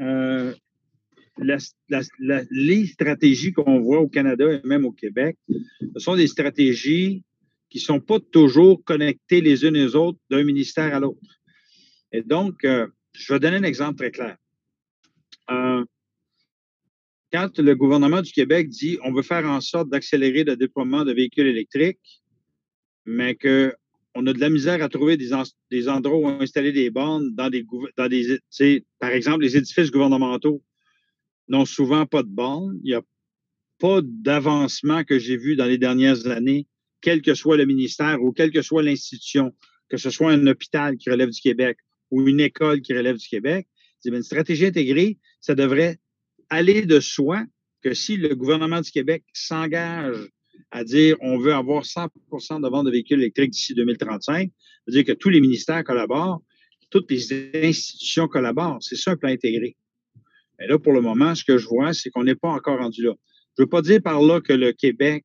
euh, 0.00 0.54
les 1.38 2.86
stratégies 2.86 3.52
qu'on 3.52 3.80
voit 3.80 4.00
au 4.00 4.08
Canada 4.08 4.44
et 4.50 4.60
même 4.64 4.84
au 4.84 4.92
Québec, 4.92 5.36
ce 5.48 5.98
sont 5.98 6.14
des 6.14 6.26
stratégies 6.28 7.24
qui 7.68 7.78
ne 7.78 7.82
sont 7.82 8.00
pas 8.00 8.20
toujours 8.20 8.82
connectées 8.84 9.40
les 9.40 9.64
unes 9.64 9.76
aux 9.76 9.96
autres 9.96 10.18
d'un 10.30 10.44
ministère 10.44 10.94
à 10.94 11.00
l'autre. 11.00 11.20
Et 12.12 12.22
donc, 12.22 12.64
euh, 12.64 12.86
je 13.12 13.32
vais 13.32 13.40
donner 13.40 13.56
un 13.56 13.62
exemple 13.62 13.96
très 13.96 14.10
clair. 14.10 14.36
Euh, 15.50 15.84
quand 17.32 17.58
le 17.58 17.74
gouvernement 17.74 18.22
du 18.22 18.32
Québec 18.32 18.68
dit 18.68 18.98
on 19.02 19.12
veut 19.12 19.22
faire 19.22 19.44
en 19.46 19.60
sorte 19.60 19.88
d'accélérer 19.90 20.44
le 20.44 20.56
déploiement 20.56 21.04
de 21.04 21.12
véhicules 21.12 21.46
électriques, 21.46 22.22
mais 23.04 23.34
qu'on 23.34 24.26
a 24.26 24.32
de 24.32 24.40
la 24.40 24.50
misère 24.50 24.82
à 24.82 24.88
trouver 24.88 25.16
des, 25.16 25.30
des 25.70 25.88
endroits 25.88 26.18
où 26.18 26.28
installer 26.28 26.72
des 26.72 26.90
bornes 26.90 27.34
dans 27.34 27.50
des, 27.50 27.64
dans 27.96 28.08
des 28.08 28.40
par 28.98 29.10
exemple, 29.10 29.42
les 29.42 29.56
édifices 29.56 29.90
gouvernementaux 29.90 30.62
n'ont 31.48 31.66
souvent 31.66 32.06
pas 32.06 32.22
de 32.22 32.28
bornes. 32.28 32.78
Il 32.82 32.88
n'y 32.88 32.94
a 32.94 33.02
pas 33.78 34.00
d'avancement 34.02 35.04
que 35.04 35.18
j'ai 35.18 35.36
vu 35.36 35.56
dans 35.56 35.66
les 35.66 35.78
dernières 35.78 36.26
années, 36.26 36.66
quel 37.00 37.22
que 37.22 37.34
soit 37.34 37.56
le 37.56 37.66
ministère 37.66 38.22
ou 38.22 38.32
quelle 38.32 38.50
que 38.50 38.62
soit 38.62 38.82
l'institution, 38.82 39.54
que 39.88 39.96
ce 39.96 40.10
soit 40.10 40.32
un 40.32 40.46
hôpital 40.46 40.96
qui 40.96 41.10
relève 41.10 41.30
du 41.30 41.40
Québec 41.40 41.78
ou 42.10 42.26
une 42.26 42.40
école 42.40 42.80
qui 42.80 42.94
relève 42.94 43.16
du 43.16 43.28
Québec. 43.28 43.66
Une 44.04 44.22
stratégie 44.22 44.66
intégrée, 44.66 45.18
ça 45.40 45.56
devrait 45.56 45.98
aller 46.48 46.86
de 46.86 47.00
soi 47.00 47.44
que 47.82 47.92
si 47.92 48.16
le 48.16 48.34
gouvernement 48.36 48.80
du 48.80 48.90
Québec 48.90 49.24
s'engage 49.32 50.16
à 50.70 50.84
dire 50.84 51.16
on 51.20 51.38
veut 51.38 51.52
avoir 51.52 51.84
100% 51.84 52.62
de 52.62 52.68
vente 52.68 52.86
de 52.86 52.90
véhicules 52.90 53.20
électriques 53.20 53.50
d'ici 53.50 53.74
2035, 53.74 54.50
veut 54.86 54.92
dire 54.92 55.04
que 55.04 55.12
tous 55.12 55.28
les 55.28 55.40
ministères 55.40 55.82
collaborent, 55.82 56.40
toutes 56.90 57.10
les 57.10 57.32
institutions 57.64 58.28
collaborent. 58.28 58.78
C'est 58.80 58.96
ça 58.96 59.12
un 59.12 59.16
plan 59.16 59.30
intégré. 59.30 59.76
Mais 60.58 60.66
là, 60.68 60.78
pour 60.78 60.92
le 60.92 61.00
moment, 61.00 61.34
ce 61.34 61.44
que 61.44 61.58
je 61.58 61.66
vois, 61.66 61.92
c'est 61.92 62.10
qu'on 62.10 62.24
n'est 62.24 62.34
pas 62.36 62.50
encore 62.50 62.78
rendu 62.78 63.02
là. 63.02 63.14
Je 63.56 63.62
ne 63.62 63.66
veux 63.66 63.68
pas 63.68 63.82
dire 63.82 64.02
par 64.02 64.20
là 64.20 64.40
que 64.40 64.52
le 64.52 64.72
Québec 64.72 65.24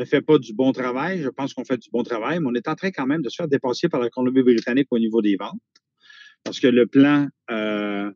ne 0.00 0.04
fait 0.04 0.22
pas 0.22 0.38
du 0.38 0.52
bon 0.54 0.72
travail. 0.72 1.22
Je 1.22 1.28
pense 1.28 1.54
qu'on 1.54 1.64
fait 1.64 1.78
du 1.78 1.90
bon 1.90 2.02
travail, 2.02 2.40
mais 2.40 2.46
on 2.48 2.54
est 2.54 2.68
en 2.68 2.74
train 2.74 2.90
quand 2.90 3.06
même 3.06 3.22
de 3.22 3.28
se 3.28 3.36
faire 3.36 3.48
dépasser 3.48 3.88
par 3.88 4.00
la 4.00 4.10
Colombie-Britannique 4.10 4.88
au 4.90 4.98
niveau 4.98 5.22
des 5.22 5.36
ventes. 5.36 5.60
Parce 6.44 6.60
que 6.60 6.68
le 6.68 6.86
plan, 6.86 7.28
euh, 7.50 8.10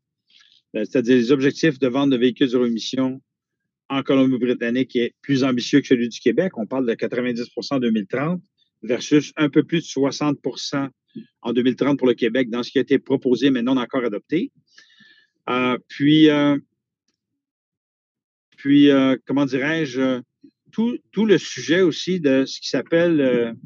c'est-à-dire 0.74 1.16
les 1.16 1.32
objectifs 1.32 1.78
de 1.78 1.88
vente 1.88 2.10
de 2.10 2.16
véhicules 2.16 2.48
zéro 2.48 2.64
émission 2.64 3.20
en 3.88 4.02
Colombie-Britannique 4.02 4.96
est 4.96 5.14
plus 5.20 5.44
ambitieux 5.44 5.80
que 5.80 5.86
celui 5.86 6.08
du 6.08 6.18
Québec. 6.20 6.56
On 6.56 6.66
parle 6.66 6.86
de 6.86 6.94
90% 6.94 7.74
en 7.74 7.78
2030 7.78 8.42
versus 8.82 9.32
un 9.36 9.48
peu 9.48 9.62
plus 9.64 9.80
de 9.80 9.84
60% 9.84 10.88
en 11.42 11.52
2030 11.52 11.98
pour 11.98 12.08
le 12.08 12.14
Québec 12.14 12.48
dans 12.48 12.62
ce 12.62 12.70
qui 12.70 12.78
a 12.78 12.80
été 12.80 12.98
proposé 12.98 13.50
mais 13.50 13.62
non 13.62 13.76
encore 13.76 14.04
adopté. 14.04 14.50
Euh, 15.48 15.76
puis, 15.88 16.30
euh, 16.30 16.56
puis 18.56 18.90
euh, 18.90 19.16
comment 19.26 19.44
dirais-je, 19.44 20.22
tout, 20.72 20.98
tout, 21.12 21.26
le 21.26 21.38
sujet 21.38 21.82
aussi 21.82 22.20
de 22.20 22.44
ce 22.44 22.60
qui 22.60 22.68
s'appelle 22.68 23.56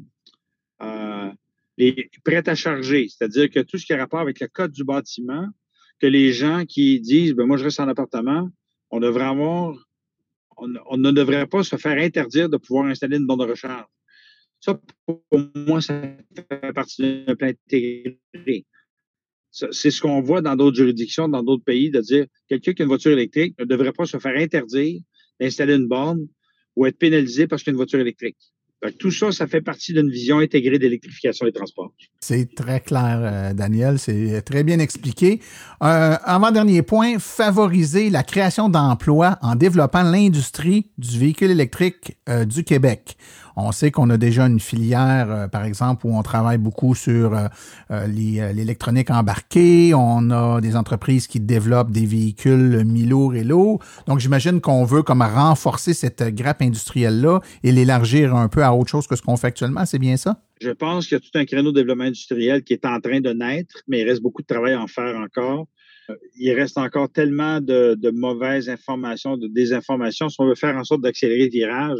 les 1.77 2.09
prêts 2.23 2.47
à 2.47 2.55
charger, 2.55 3.07
c'est-à-dire 3.07 3.49
que 3.49 3.59
tout 3.59 3.77
ce 3.77 3.85
qui 3.85 3.93
a 3.93 3.97
rapport 3.97 4.19
avec 4.19 4.39
le 4.39 4.47
code 4.47 4.71
du 4.71 4.83
bâtiment, 4.83 5.47
que 5.99 6.07
les 6.07 6.31
gens 6.31 6.65
qui 6.65 6.99
disent, 6.99 7.33
ben 7.33 7.45
moi 7.45 7.57
je 7.57 7.63
reste 7.63 7.79
en 7.79 7.87
appartement, 7.87 8.49
on 8.89 8.99
devrait 8.99 9.25
avoir, 9.25 9.75
on, 10.57 10.73
on, 10.89 10.97
ne 10.97 11.11
devrait 11.11 11.47
pas 11.47 11.63
se 11.63 11.75
faire 11.75 11.97
interdire 11.97 12.49
de 12.49 12.57
pouvoir 12.57 12.87
installer 12.87 13.17
une 13.17 13.25
borne 13.25 13.39
de 13.39 13.51
recharge. 13.51 13.85
Ça, 14.59 14.79
pour 15.05 15.23
moi, 15.55 15.81
ça 15.81 16.01
fait 16.35 16.73
partie 16.73 17.25
d'un 17.25 17.35
plan 17.35 17.49
intégré. 17.49 18.65
C'est 19.51 19.91
ce 19.91 20.01
qu'on 20.01 20.21
voit 20.21 20.41
dans 20.41 20.55
d'autres 20.55 20.77
juridictions, 20.77 21.29
dans 21.29 21.43
d'autres 21.43 21.63
pays, 21.63 21.89
de 21.89 22.01
dire 22.01 22.25
quelqu'un 22.47 22.73
qui 22.73 22.81
a 22.81 22.85
une 22.85 22.89
voiture 22.89 23.11
électrique 23.11 23.55
ne 23.59 23.65
devrait 23.65 23.93
pas 23.93 24.05
se 24.05 24.17
faire 24.17 24.35
interdire 24.35 25.01
d'installer 25.39 25.75
une 25.75 25.87
borne 25.87 26.27
ou 26.77 26.85
être 26.85 26.97
pénalisé 26.97 27.47
parce 27.47 27.63
qu'il 27.63 27.71
a 27.71 27.73
une 27.73 27.77
voiture 27.77 27.99
électrique. 27.99 28.37
tout 28.99 29.09
ça, 29.09 29.31
ça 29.31 29.47
fait 29.47 29.61
partie 29.61 29.91
d'une 29.91 30.09
vision 30.09 30.37
intégrée 30.37 30.77
d'électrification 30.77 31.47
des 31.47 31.51
transports. 31.51 31.91
C'est 32.19 32.53
très 32.53 32.79
clair, 32.79 33.19
euh, 33.23 33.53
Daniel. 33.53 33.97
C'est 33.97 34.43
très 34.43 34.63
bien 34.63 34.77
expliqué. 34.77 35.41
Euh, 35.81 36.15
avant-dernier 36.23 36.83
point, 36.83 37.17
favoriser 37.17 38.11
la 38.11 38.21
création 38.21 38.69
d'emplois 38.69 39.39
en 39.41 39.55
développant 39.55 40.03
l'industrie 40.03 40.91
du 40.99 41.17
véhicule 41.17 41.49
électrique 41.49 42.17
euh, 42.29 42.45
du 42.45 42.63
Québec. 42.63 43.17
On 43.59 43.71
sait 43.71 43.89
qu'on 43.89 44.11
a 44.11 44.17
déjà 44.17 44.45
une 44.45 44.59
filière, 44.59 45.31
euh, 45.31 45.47
par 45.47 45.65
exemple, 45.65 46.05
où 46.05 46.15
on 46.15 46.21
travaille 46.21 46.59
beaucoup 46.59 46.93
sur 46.93 47.33
euh, 47.33 47.47
euh, 47.89 48.05
l'électronique 48.05 49.09
embarquée. 49.09 49.95
On 49.95 50.29
a 50.29 50.61
des 50.61 50.75
entreprises 50.75 51.25
qui 51.25 51.39
développent 51.39 51.91
des 51.91 52.05
véhicules 52.05 52.85
mi-lourds 52.85 53.33
et 53.33 53.43
lourds. 53.43 53.83
Donc, 54.05 54.19
j'imagine 54.19 54.61
qu'on 54.61 54.85
veut 54.85 55.01
comme 55.01 55.23
renforcer 55.23 55.95
cette 55.95 56.23
grappe 56.35 56.61
industrielle-là 56.61 57.39
et 57.63 57.71
l'élargir 57.71 58.35
un 58.35 58.47
peu 58.47 58.63
à 58.63 58.75
autre 58.75 58.91
chose 58.91 59.07
que 59.07 59.15
ce 59.15 59.23
qu'on 59.23 59.37
fait 59.37 59.47
actuellement. 59.47 59.87
C'est 59.87 59.97
bien 59.97 60.17
ça? 60.17 60.39
Je 60.61 60.69
pense 60.69 61.07
qu'il 61.07 61.15
y 61.15 61.17
a 61.17 61.19
tout 61.19 61.35
un 61.39 61.45
créneau 61.45 61.71
de 61.71 61.79
développement 61.79 62.03
industriel 62.03 62.63
qui 62.63 62.73
est 62.73 62.85
en 62.85 62.99
train 62.99 63.21
de 63.21 63.33
naître, 63.33 63.81
mais 63.87 64.01
il 64.01 64.07
reste 64.07 64.21
beaucoup 64.21 64.43
de 64.43 64.47
travail 64.47 64.73
à 64.73 64.81
en 64.81 64.87
faire 64.87 65.17
encore. 65.17 65.65
Il 66.37 66.53
reste 66.53 66.77
encore 66.77 67.11
tellement 67.11 67.59
de, 67.59 67.95
de 67.99 68.11
mauvaises 68.11 68.69
informations, 68.69 69.35
de 69.35 69.47
désinformations. 69.47 70.29
Si 70.29 70.39
on 70.39 70.45
veut 70.45 70.55
faire 70.55 70.77
en 70.77 70.83
sorte 70.83 71.01
d'accélérer 71.01 71.45
le 71.45 71.51
virage, 71.51 71.97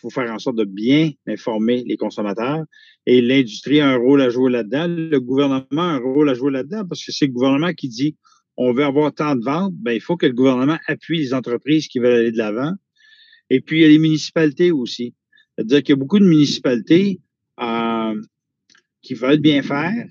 faut 0.00 0.10
faire 0.10 0.32
en 0.32 0.38
sorte 0.38 0.56
de 0.56 0.64
bien 0.64 1.10
informer 1.26 1.82
les 1.86 1.96
consommateurs. 1.96 2.64
Et 3.06 3.20
l'industrie 3.20 3.80
a 3.80 3.88
un 3.88 3.96
rôle 3.96 4.22
à 4.22 4.30
jouer 4.30 4.50
là-dedans. 4.50 4.86
Le 4.88 5.18
gouvernement 5.20 5.66
a 5.72 5.94
un 5.94 5.98
rôle 5.98 6.28
à 6.28 6.34
jouer 6.34 6.52
là-dedans 6.52 6.84
parce 6.88 7.04
que 7.04 7.12
c'est 7.12 7.26
le 7.26 7.32
gouvernement 7.32 7.72
qui 7.72 7.88
dit 7.88 8.16
on 8.62 8.74
veut 8.74 8.84
avoir 8.84 9.14
tant 9.14 9.36
de 9.36 9.42
ventes, 9.42 9.72
ben, 9.76 9.92
il 9.92 10.02
faut 10.02 10.18
que 10.18 10.26
le 10.26 10.34
gouvernement 10.34 10.78
appuie 10.86 11.18
les 11.18 11.32
entreprises 11.32 11.88
qui 11.88 11.98
veulent 11.98 12.18
aller 12.18 12.32
de 12.32 12.36
l'avant. 12.36 12.74
Et 13.48 13.62
puis, 13.62 13.78
il 13.78 13.82
y 13.82 13.84
a 13.86 13.88
les 13.88 13.98
municipalités 13.98 14.70
aussi. 14.70 15.14
C'est-à-dire 15.56 15.82
qu'il 15.82 15.94
y 15.94 15.94
a 15.94 15.96
beaucoup 15.96 16.18
de 16.18 16.26
municipalités 16.26 17.20
euh, 17.58 18.20
qui 19.00 19.14
veulent 19.14 19.40
bien 19.40 19.62
faire, 19.62 20.06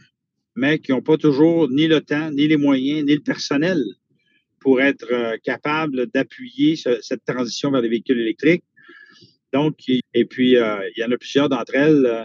mais 0.56 0.80
qui 0.80 0.92
n'ont 0.92 1.04
pas 1.04 1.18
toujours 1.18 1.70
ni 1.70 1.88
le 1.88 2.02
temps, 2.02 2.32
ni 2.32 2.48
les 2.48 2.58
moyens, 2.58 3.06
ni 3.06 3.14
le 3.14 3.22
personnel 3.22 3.84
pour 4.60 4.82
être 4.82 5.08
euh, 5.12 5.38
capables 5.44 6.08
d'appuyer 6.08 6.76
cette 6.76 7.24
transition 7.26 7.70
vers 7.70 7.82
les 7.82 7.90
véhicules 7.90 8.20
électriques. 8.20 8.64
Donc, 9.54 9.78
et 10.14 10.26
puis, 10.26 10.58
euh, 10.58 10.88
il 10.96 11.02
y 11.02 11.04
en 11.04 11.12
a 11.12 11.18
plusieurs 11.18 11.50
d'entre 11.50 11.76
elles 11.76 12.06
euh, 12.06 12.24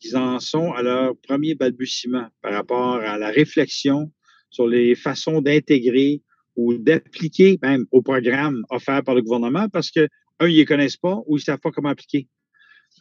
qui 0.00 0.14
en 0.14 0.40
sont 0.40 0.72
à 0.72 0.82
leur 0.82 1.16
premier 1.16 1.54
balbutiement 1.54 2.26
par 2.42 2.52
rapport 2.52 2.96
à 2.96 3.18
la 3.18 3.30
réflexion 3.30 4.12
sur 4.50 4.66
les 4.66 4.94
façons 4.94 5.40
d'intégrer 5.40 6.22
ou 6.54 6.74
d'appliquer 6.74 7.58
même 7.62 7.84
au 7.90 8.02
programme 8.02 8.62
offert 8.70 9.02
par 9.02 9.14
le 9.14 9.22
gouvernement 9.22 9.68
parce 9.68 9.90
que, 9.90 10.08
un, 10.38 10.48
ils 10.48 10.60
ne 10.60 10.64
connaissent 10.64 10.98
pas 10.98 11.22
ou 11.26 11.36
ils 11.36 11.40
ne 11.40 11.44
savent 11.44 11.60
pas 11.60 11.70
comment 11.70 11.88
appliquer. 11.88 12.28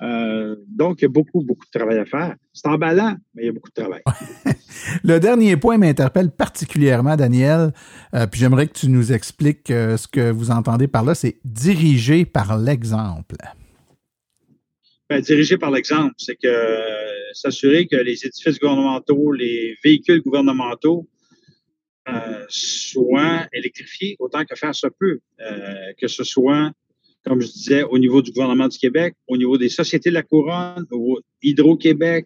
Euh, 0.02 0.56
donc, 0.68 1.02
il 1.02 1.04
y 1.04 1.06
a 1.06 1.10
beaucoup, 1.10 1.42
beaucoup 1.42 1.66
de 1.66 1.78
travail 1.78 1.98
à 1.98 2.06
faire. 2.06 2.36
C'est 2.54 2.68
emballant, 2.68 3.16
mais 3.34 3.44
il 3.44 3.46
y 3.46 3.50
a 3.50 3.52
beaucoup 3.52 3.70
de 3.70 3.82
travail. 3.82 4.02
Le 5.04 5.20
dernier 5.20 5.58
point 5.58 5.78
m'interpelle 5.78 6.32
particulièrement, 6.32 7.16
Daniel, 7.16 7.74
puis 8.32 8.40
j'aimerais 8.40 8.68
que 8.68 8.74
tu 8.74 8.90
nous 8.90 9.12
expliques 9.12 9.68
ce 9.68 10.08
que 10.08 10.32
vous 10.32 10.52
entendez 10.52 10.88
par 10.88 11.04
là, 11.04 11.16
c'est 11.16 11.40
diriger 11.44 12.26
par 12.26 12.58
l'exemple. 12.58 13.36
Ben, 15.08 15.22
dirigé 15.22 15.60
par 15.60 15.70
l'exemple, 15.70 16.16
c'est 16.18 16.36
que 16.36 16.48
euh, 16.48 17.34
s'assurer 17.34 17.86
que 17.86 17.96
les 17.96 18.26
édifices 18.26 18.60
gouvernementaux, 18.60 19.32
les 19.34 19.78
véhicules 19.84 20.20
gouvernementaux 20.24 21.08
euh, 22.10 22.44
soient 22.50 23.48
électrifiés 23.54 24.16
autant 24.18 24.46
que 24.46 24.56
faire 24.56 24.74
se 24.74 24.88
peut, 24.88 25.20
euh, 25.42 25.94
que 26.00 26.08
ce 26.08 26.24
soit, 26.24 26.72
comme 27.24 27.40
je 27.40 27.48
disais, 27.48 27.84
au 27.84 28.00
niveau 28.00 28.24
du 28.24 28.32
gouvernement 28.32 28.68
du 28.68 28.80
Québec, 28.80 29.14
au 29.28 29.38
niveau 29.38 29.60
des 29.60 29.70
sociétés 29.70 30.10
de 30.10 30.16
la 30.16 30.24
couronne, 30.24 30.88
au 30.90 31.20
Hydro-Québec, 31.44 32.26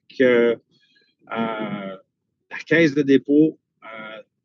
la 1.29 2.00
caisse 2.65 2.95
de 2.95 3.01
dépôt, 3.01 3.59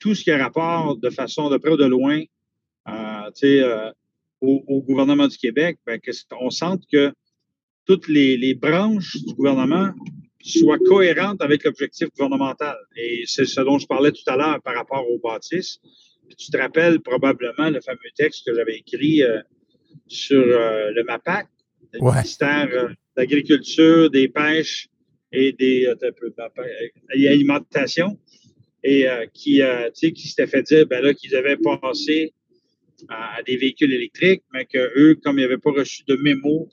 tout 0.01 0.17
ce 0.17 0.25
qui 0.25 0.33
a 0.33 0.39
rapport 0.39 0.97
de 0.97 1.11
façon 1.11 1.51
de 1.51 1.57
près 1.57 1.71
ou 1.71 1.77
de 1.77 1.87
loin, 1.87 2.21
au, 4.41 4.65
au, 4.67 4.83
gouvernement 4.83 5.29
du 5.29 5.39
Québec, 5.39 5.79
ben, 5.87 6.01
on 6.41 6.51
sente 6.51 6.83
que 6.93 7.13
toutes 7.87 8.09
les, 8.09 8.55
branches 8.55 9.17
du 9.25 9.35
gouvernement 9.35 9.93
soient 10.43 10.79
cohérentes 10.79 11.43
avec 11.43 11.65
l'objectif 11.65 12.09
gouvernemental. 12.11 12.77
Et 12.97 13.25
c'est 13.27 13.45
ce 13.47 13.61
dont 13.61 13.79
je 13.79 13.87
parlais 13.87 14.13
tout 14.13 14.25
à 14.27 14.37
l'heure 14.37 14.63
par 14.63 14.75
rapport 14.75 15.09
aux 15.09 15.19
bâtisses. 15.19 15.81
tu 16.37 16.51
te 16.51 16.57
rappelles 16.57 17.01
probablement 17.01 17.71
le 17.71 17.81
fameux 17.81 17.99
texte 18.17 18.47
que 18.47 18.55
j'avais 18.55 18.77
écrit 18.79 19.23
euh, 19.23 19.41
sur 20.07 20.43
euh, 20.43 20.91
le 20.91 21.05
MAPAC, 21.05 21.47
le 21.93 22.01
ministère 22.01 22.69
euh, 22.73 22.89
de 22.89 22.95
l'Agriculture, 23.17 24.11
des 24.11 24.29
Pêches 24.29 24.89
et 25.33 25.53
des 25.53 25.93
Alimentation, 27.11 28.19
et 28.83 29.07
qui, 29.33 29.63
qui 29.95 30.29
s'était 30.29 30.47
fait 30.47 30.63
dire 30.63 30.87
ben 30.87 31.03
là, 31.03 31.15
qu'ils 31.15 31.35
avaient 31.35 31.57
pensé 31.57 32.35
à, 33.09 33.39
à, 33.39 33.43
des 33.43 33.57
véhicules 33.57 33.93
électriques, 33.93 34.43
mais 34.53 34.67
qu'eux, 34.67 35.17
comme 35.25 35.39
ils 35.39 35.43
n'avaient 35.43 35.59
pas 35.59 35.73
reçu 35.73 36.05
de 36.07 36.17
mémo 36.17 36.69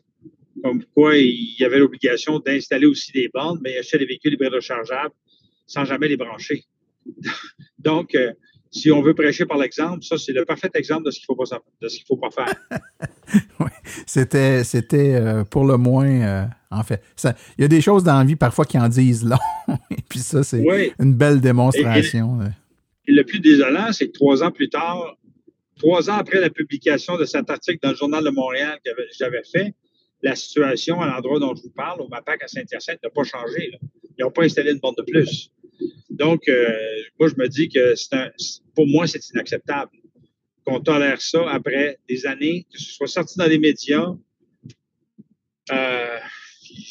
comme 0.64 0.84
quoi 0.94 1.18
il 1.18 1.56
y 1.60 1.64
avait 1.64 1.80
l'obligation 1.80 2.40
d'installer 2.40 2.86
aussi 2.86 3.12
des 3.12 3.30
bandes, 3.34 3.60
mais 3.64 3.74
il 3.74 3.78
achetait 3.78 4.00
des 4.00 4.06
véhicules 4.06 4.34
hybrides 4.34 4.54
rechargeables 4.54 5.14
sans 5.68 5.86
jamais 5.86 6.08
les 6.08 6.18
brancher. 6.18 6.64
Donc, 7.80 8.16
euh, 8.16 8.32
si 8.72 8.90
on 8.90 9.02
veut 9.02 9.14
prêcher 9.14 9.46
par 9.46 9.58
l'exemple, 9.58 10.04
ça, 10.04 10.18
c'est 10.18 10.32
le 10.32 10.46
parfait 10.46 10.70
exemple 10.76 11.06
de 11.06 11.12
ce 11.12 11.20
qu'il 11.20 11.26
faut 11.26 11.36
pas, 11.36 11.44
de 11.82 11.88
ce 11.88 11.98
qu'il 11.98 12.06
faut 12.08 12.18
pas 12.18 12.32
faire. 12.32 12.54
oui, 13.60 13.70
c'était, 14.06 14.64
c'était 14.64 15.16
euh, 15.16 15.44
pour 15.44 15.66
le 15.66 15.78
moins, 15.78 16.08
euh, 16.08 16.46
en 16.70 16.84
fait. 16.84 17.04
Il 17.58 17.62
y 17.62 17.66
a 17.66 17.68
des 17.68 17.82
choses 17.82 18.04
dans 18.04 18.18
la 18.18 18.24
vie 18.24 18.38
parfois 18.38 18.66
qui 18.66 18.78
en 18.78 18.88
disent 18.88 19.26
long. 19.26 19.38
et 19.92 20.02
puis 20.08 20.20
ça, 20.20 20.44
c'est 20.44 20.64
une 21.00 21.14
belle 21.14 21.42
démonstration. 21.42 22.40
Et, 23.08 23.12
le 23.12 23.24
plus 23.24 23.40
désolant, 23.40 23.92
c'est 23.92 24.08
que 24.08 24.14
trois 24.14 24.42
ans 24.42 24.52
plus 24.52 24.70
tard, 24.70 25.18
trois 25.78 26.10
ans 26.10 26.16
après 26.16 26.40
la 26.40 26.50
publication 26.50 27.18
de 27.18 27.26
cet 27.26 27.50
article 27.50 27.80
dans 27.82 27.90
le 27.90 27.96
Journal 27.96 28.24
de 28.24 28.30
Montréal 28.30 28.80
que 28.86 28.92
j'avais 29.18 29.42
fait, 29.44 29.74
la 30.22 30.36
situation 30.36 31.02
à 31.02 31.08
l'endroit 31.08 31.40
dont 31.40 31.56
je 31.56 31.64
vous 31.64 31.72
parle, 31.72 32.02
au 32.02 32.08
MAPAC 32.08 32.44
à 32.44 32.48
Saint-Hyacinthe, 32.48 33.00
n'a 33.04 33.10
pas 33.10 33.24
changé. 33.24 33.72
Ils 34.18 34.24
n'ont 34.24 34.32
pas 34.32 34.44
installé 34.44 34.72
une 34.72 34.80
bande 34.80 34.96
de 34.98 35.04
plus. 35.04 35.52
Donc, 36.10 36.48
euh, 36.48 36.72
moi, 37.20 37.30
je 37.30 37.36
me 37.36 37.48
dis 37.48 37.70
que 37.70 37.96
un, 38.16 38.30
pour 38.76 38.88
moi, 38.88 39.08
c'est 39.08 39.28
inacceptable 39.30 39.92
qu'on 40.66 40.80
tolère 40.80 41.22
ça 41.22 41.50
après 41.50 41.98
des 42.08 42.26
années, 42.28 42.68
que 42.72 42.80
ce 42.80 42.94
soit 42.94 43.08
sorti 43.08 43.38
dans 43.38 43.48
les 43.48 43.58
médias. 43.58 44.14
Euh, 45.72 46.18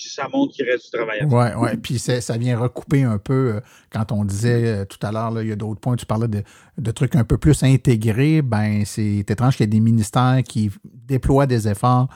ça 0.08 0.28
montre 0.28 0.54
qu'il 0.54 0.68
reste 0.68 0.86
du 0.86 0.90
travail. 0.90 1.20
Oui, 1.30 1.46
oui. 1.58 1.76
Puis 1.80 1.98
ça 1.98 2.36
vient 2.36 2.58
recouper 2.58 3.04
un 3.04 3.18
peu, 3.18 3.54
euh, 3.54 3.60
quand 3.90 4.10
on 4.10 4.24
disait 4.24 4.84
tout 4.86 4.98
à 5.02 5.12
l'heure, 5.12 5.40
il 5.40 5.48
y 5.48 5.52
a 5.52 5.56
d'autres 5.56 5.80
points, 5.80 5.96
tu 5.96 6.06
parlais 6.06 6.28
de, 6.28 6.90
trucs 6.90 7.14
un 7.14 7.24
peu 7.24 7.38
plus 7.38 7.62
intégrés. 7.62 8.42
Ben, 8.42 8.84
c'est 8.84 9.18
étrange 9.18 9.56
qu'il 9.56 9.64
y 9.64 9.68
ait 9.68 9.70
des 9.70 9.80
ministères 9.80 10.42
qui 10.42 10.70
déploient 10.84 11.46
des 11.46 11.68
efforts 11.68 12.08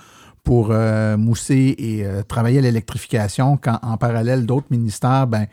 pour 0.44 0.72
mousser 1.18 1.74
et 1.78 2.06
travailler 2.28 2.58
à 2.58 2.62
l'électrification, 2.62 3.56
quand 3.56 3.78
en 3.82 3.96
parallèle, 3.96 4.46
d'autres 4.46 4.66
ministères, 4.70 5.26
ben, 5.26 5.46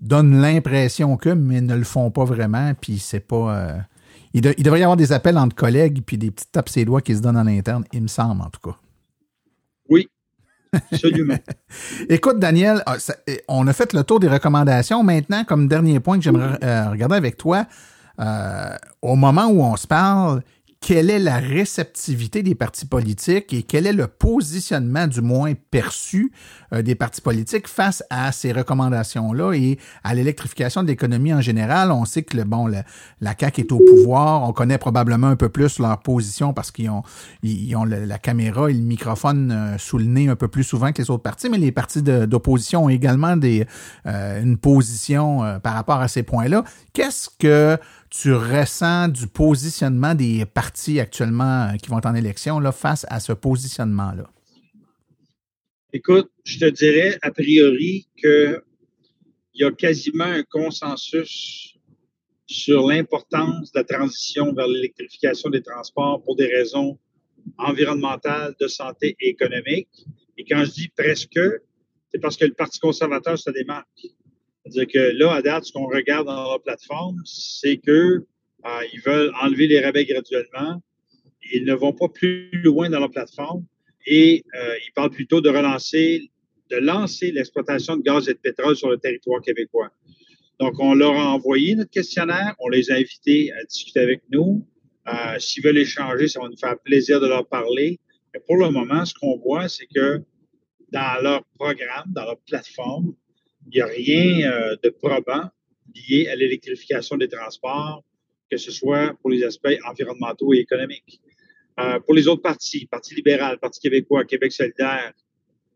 donnent 0.00 0.40
l'impression 0.40 1.16
que, 1.16 1.30
mais 1.30 1.60
ne 1.60 1.74
le 1.74 1.84
font 1.84 2.10
pas 2.10 2.24
vraiment. 2.24 2.72
Puis 2.80 2.98
c'est 2.98 3.20
pas. 3.20 3.56
Euh, 3.56 3.78
il, 4.32 4.42
devrait 4.42 4.80
y 4.80 4.82
avoir 4.82 4.96
des 4.96 5.12
appels 5.12 5.36
entre 5.36 5.56
collègues 5.56 6.02
puis 6.06 6.16
des 6.16 6.30
petites 6.30 6.52
tapes 6.52 6.68
ses 6.68 6.84
doigts 6.84 7.00
qui 7.00 7.16
se 7.16 7.20
donnent 7.20 7.36
à 7.36 7.44
l'interne, 7.44 7.84
il 7.92 8.02
me 8.02 8.08
semble 8.08 8.42
en 8.42 8.50
tout 8.50 8.60
cas. 8.60 8.76
Oui, 9.88 10.08
absolument. 10.72 11.38
Écoute, 12.08 12.38
Daniel, 12.38 12.82
ah, 12.86 12.96
eh, 13.26 13.42
on 13.48 13.66
a 13.66 13.72
fait 13.72 13.92
le 13.92 14.04
tour 14.04 14.20
des 14.20 14.28
recommandations. 14.28 15.02
Maintenant, 15.02 15.44
comme 15.44 15.66
dernier 15.66 15.98
point 15.98 16.16
que 16.16 16.22
j'aimerais 16.22 16.58
euh, 16.62 16.90
regarder 16.90 17.16
avec 17.16 17.36
toi, 17.36 17.66
euh, 18.20 18.76
au 19.02 19.16
moment 19.16 19.46
où 19.46 19.62
on 19.64 19.76
se 19.76 19.88
parle, 19.88 20.42
quelle 20.80 21.10
est 21.10 21.18
la 21.18 21.36
réceptivité 21.36 22.42
des 22.42 22.54
partis 22.54 22.86
politiques 22.86 23.52
et 23.52 23.62
quel 23.62 23.86
est 23.86 23.92
le 23.92 24.06
positionnement 24.06 25.06
du 25.06 25.20
moins 25.20 25.52
perçu 25.70 26.32
euh, 26.72 26.80
des 26.80 26.94
partis 26.94 27.20
politiques 27.20 27.68
face 27.68 28.02
à 28.08 28.32
ces 28.32 28.50
recommandations-là 28.50 29.52
et 29.52 29.78
à 30.04 30.14
l'électrification 30.14 30.82
de 30.82 30.88
l'économie 30.88 31.34
en 31.34 31.42
général? 31.42 31.92
On 31.92 32.06
sait 32.06 32.22
que 32.22 32.34
le, 32.34 32.44
bon, 32.44 32.66
la 32.66 33.34
CAQ 33.38 33.60
est 33.60 33.72
au 33.72 33.78
pouvoir. 33.78 34.48
On 34.48 34.54
connaît 34.54 34.78
probablement 34.78 35.26
un 35.26 35.36
peu 35.36 35.50
plus 35.50 35.78
leur 35.78 36.00
position 36.00 36.54
parce 36.54 36.70
qu'ils 36.70 36.90
ont, 36.90 37.04
la 37.42 38.18
caméra 38.18 38.70
et 38.70 38.72
le 38.72 38.80
microphone 38.80 39.52
euh, 39.52 39.78
sous 39.78 39.98
le 39.98 40.06
nez 40.06 40.28
un 40.28 40.36
peu 40.36 40.48
plus 40.48 40.64
souvent 40.64 40.92
que 40.92 41.02
les 41.02 41.10
autres 41.10 41.22
partis, 41.22 41.50
mais 41.50 41.58
les 41.58 41.72
partis 41.72 42.02
d'opposition 42.02 42.86
ont 42.86 42.88
également 42.88 43.36
euh, 43.44 44.42
une 44.42 44.56
position 44.56 45.60
par 45.62 45.74
rapport 45.74 46.00
à 46.00 46.08
ces 46.08 46.22
points-là. 46.22 46.64
Qu'est-ce 46.94 47.28
que 47.38 47.78
tu 48.10 48.34
ressens 48.34 49.08
du 49.08 49.28
positionnement 49.28 50.14
des 50.14 50.44
partis 50.44 50.69
actuellement 50.98 51.68
euh, 51.68 51.76
qui 51.76 51.88
vont 51.90 52.00
en 52.04 52.14
élection 52.14 52.60
là, 52.60 52.72
face 52.72 53.06
à 53.08 53.20
ce 53.20 53.32
positionnement-là? 53.32 54.30
Écoute, 55.92 56.30
je 56.44 56.58
te 56.58 56.66
dirais 56.66 57.18
a 57.22 57.30
priori 57.30 58.06
qu'il 58.16 58.60
y 59.54 59.64
a 59.64 59.72
quasiment 59.72 60.24
un 60.24 60.44
consensus 60.44 61.74
sur 62.46 62.86
l'importance 62.86 63.72
de 63.72 63.78
la 63.78 63.84
transition 63.84 64.52
vers 64.52 64.66
l'électrification 64.66 65.50
des 65.50 65.62
transports 65.62 66.22
pour 66.22 66.36
des 66.36 66.46
raisons 66.46 66.98
environnementales, 67.58 68.54
de 68.60 68.68
santé 68.68 69.16
et 69.20 69.30
économiques. 69.30 70.06
Et 70.36 70.44
quand 70.44 70.64
je 70.64 70.70
dis 70.70 70.88
presque, 70.88 71.38
c'est 72.10 72.18
parce 72.20 72.36
que 72.36 72.44
le 72.44 72.54
Parti 72.54 72.78
conservateur 72.80 73.38
se 73.38 73.50
démarque. 73.50 73.86
C'est-à-dire 74.64 74.86
que 74.92 75.16
là, 75.16 75.34
à 75.34 75.42
date, 75.42 75.64
ce 75.64 75.72
qu'on 75.72 75.86
regarde 75.86 76.26
dans 76.26 76.42
leur 76.42 76.62
plateforme, 76.62 77.20
c'est 77.24 77.78
qu'ils 77.78 78.24
euh, 78.64 79.00
veulent 79.04 79.32
enlever 79.40 79.66
les 79.66 79.80
rabais 79.80 80.04
graduellement. 80.04 80.82
Ils 81.52 81.64
ne 81.64 81.74
vont 81.74 81.92
pas 81.92 82.08
plus 82.08 82.50
loin 82.62 82.90
dans 82.90 83.00
leur 83.00 83.10
plateforme 83.10 83.64
et 84.06 84.44
euh, 84.54 84.74
ils 84.86 84.92
parlent 84.92 85.10
plutôt 85.10 85.40
de 85.40 85.48
relancer, 85.48 86.30
de 86.70 86.76
lancer 86.76 87.32
l'exploitation 87.32 87.96
de 87.96 88.02
gaz 88.02 88.28
et 88.28 88.34
de 88.34 88.38
pétrole 88.38 88.76
sur 88.76 88.88
le 88.88 88.98
territoire 88.98 89.40
québécois. 89.40 89.90
Donc, 90.58 90.74
on 90.78 90.94
leur 90.94 91.14
a 91.14 91.28
envoyé 91.32 91.74
notre 91.74 91.90
questionnaire, 91.90 92.54
on 92.58 92.68
les 92.68 92.90
a 92.90 92.96
invités 92.96 93.50
à 93.52 93.64
discuter 93.64 94.00
avec 94.00 94.20
nous. 94.30 94.66
Euh, 95.08 95.38
S'ils 95.38 95.64
veulent 95.64 95.78
échanger, 95.78 96.28
ça 96.28 96.40
va 96.40 96.48
nous 96.48 96.56
faire 96.56 96.78
plaisir 96.84 97.18
de 97.18 97.26
leur 97.26 97.46
parler. 97.46 97.98
Mais 98.34 98.40
pour 98.46 98.56
le 98.58 98.68
moment, 98.70 99.04
ce 99.06 99.14
qu'on 99.14 99.38
voit, 99.38 99.68
c'est 99.68 99.86
que 99.86 100.22
dans 100.92 101.22
leur 101.22 101.44
programme, 101.58 102.04
dans 102.08 102.24
leur 102.24 102.38
plateforme, 102.40 103.14
il 103.66 103.76
n'y 103.76 103.80
a 103.80 103.86
rien 103.86 104.52
euh, 104.52 104.76
de 104.82 104.90
probant 104.90 105.48
lié 105.94 106.28
à 106.28 106.36
l'électrification 106.36 107.16
des 107.16 107.28
transports, 107.28 108.04
que 108.50 108.56
ce 108.56 108.70
soit 108.70 109.14
pour 109.20 109.30
les 109.30 109.44
aspects 109.44 109.76
environnementaux 109.86 110.52
et 110.54 110.58
économiques. 110.58 111.20
Euh, 111.78 112.00
pour 112.00 112.14
les 112.14 112.28
autres 112.28 112.42
partis, 112.42 112.86
Parti 112.86 113.14
libéral, 113.14 113.58
Parti 113.58 113.80
québécois, 113.80 114.24
Québec 114.24 114.52
solidaire, 114.52 115.12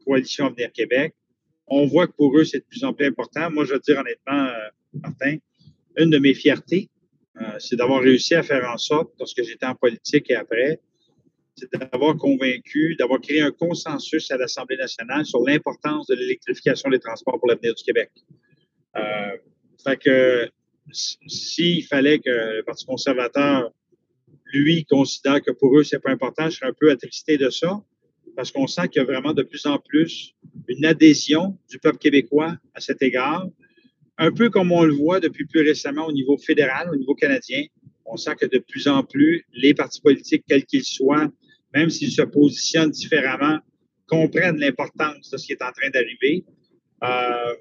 Coalition 0.04 0.46
Avenir 0.46 0.72
Québec, 0.72 1.14
on 1.66 1.86
voit 1.86 2.06
que 2.06 2.12
pour 2.12 2.36
eux, 2.36 2.44
c'est 2.44 2.58
de 2.58 2.64
plus 2.64 2.84
en 2.84 2.92
plus 2.92 3.06
important. 3.06 3.50
Moi, 3.50 3.64
je 3.64 3.72
veux 3.72 3.80
dire 3.80 3.98
honnêtement, 3.98 4.48
euh, 4.48 4.68
Martin, 5.02 5.36
une 5.96 6.10
de 6.10 6.18
mes 6.18 6.34
fiertés, 6.34 6.88
c'est 7.58 7.74
d'avoir 7.74 8.00
réussi 8.00 8.36
à 8.36 8.44
faire 8.44 8.64
en 8.70 8.76
sorte, 8.76 9.12
lorsque 9.18 9.42
j'étais 9.42 9.66
en 9.66 9.74
politique 9.74 10.30
et 10.30 10.36
après, 10.36 10.78
c'est 11.56 11.70
d'avoir 11.70 12.16
convaincu, 12.16 12.96
d'avoir 12.96 13.20
créé 13.20 13.40
un 13.40 13.52
consensus 13.52 14.30
à 14.30 14.36
l'Assemblée 14.36 14.76
nationale 14.76 15.24
sur 15.24 15.40
l'importance 15.40 16.06
de 16.06 16.14
l'électrification 16.14 16.90
des 16.90 16.98
transports 16.98 17.38
pour 17.38 17.48
l'avenir 17.48 17.74
du 17.74 17.82
Québec. 17.82 18.10
Euh, 18.96 19.36
fait 19.82 19.96
que 19.96 20.50
s'il 20.92 21.84
fallait 21.84 22.18
que 22.18 22.30
le 22.30 22.62
Parti 22.62 22.84
conservateur, 22.86 23.72
lui, 24.52 24.84
considère 24.84 25.42
que 25.42 25.50
pour 25.50 25.78
eux, 25.78 25.84
c'est 25.84 25.98
pas 25.98 26.10
important, 26.10 26.48
je 26.48 26.56
serais 26.56 26.68
un 26.68 26.74
peu 26.78 26.90
attristé 26.90 27.36
de 27.38 27.50
ça, 27.50 27.82
parce 28.36 28.50
qu'on 28.50 28.66
sent 28.66 28.88
qu'il 28.88 29.00
y 29.00 29.02
a 29.02 29.04
vraiment 29.04 29.32
de 29.32 29.42
plus 29.42 29.66
en 29.66 29.78
plus 29.78 30.34
une 30.68 30.84
adhésion 30.84 31.58
du 31.68 31.78
peuple 31.78 31.98
québécois 31.98 32.56
à 32.74 32.80
cet 32.80 33.02
égard, 33.02 33.46
un 34.18 34.32
peu 34.32 34.50
comme 34.50 34.72
on 34.72 34.84
le 34.84 34.94
voit 34.94 35.20
depuis 35.20 35.44
plus 35.44 35.62
récemment 35.62 36.06
au 36.06 36.12
niveau 36.12 36.36
fédéral, 36.38 36.88
au 36.90 36.96
niveau 36.96 37.14
canadien. 37.14 37.64
On 38.06 38.16
sent 38.16 38.34
que 38.40 38.46
de 38.46 38.58
plus 38.58 38.86
en 38.86 39.02
plus, 39.02 39.44
les 39.52 39.74
partis 39.74 40.00
politiques, 40.00 40.44
quels 40.48 40.64
qu'ils 40.64 40.84
soient, 40.84 41.28
même 41.74 41.90
s'ils 41.90 42.12
se 42.12 42.22
positionnent 42.22 42.90
différemment, 42.90 43.58
comprennent 44.06 44.58
l'importance 44.58 45.30
de 45.30 45.36
ce 45.36 45.46
qui 45.46 45.52
est 45.52 45.62
en 45.62 45.72
train 45.72 45.90
d'arriver. 45.90 46.44
Euh, 47.02 47.54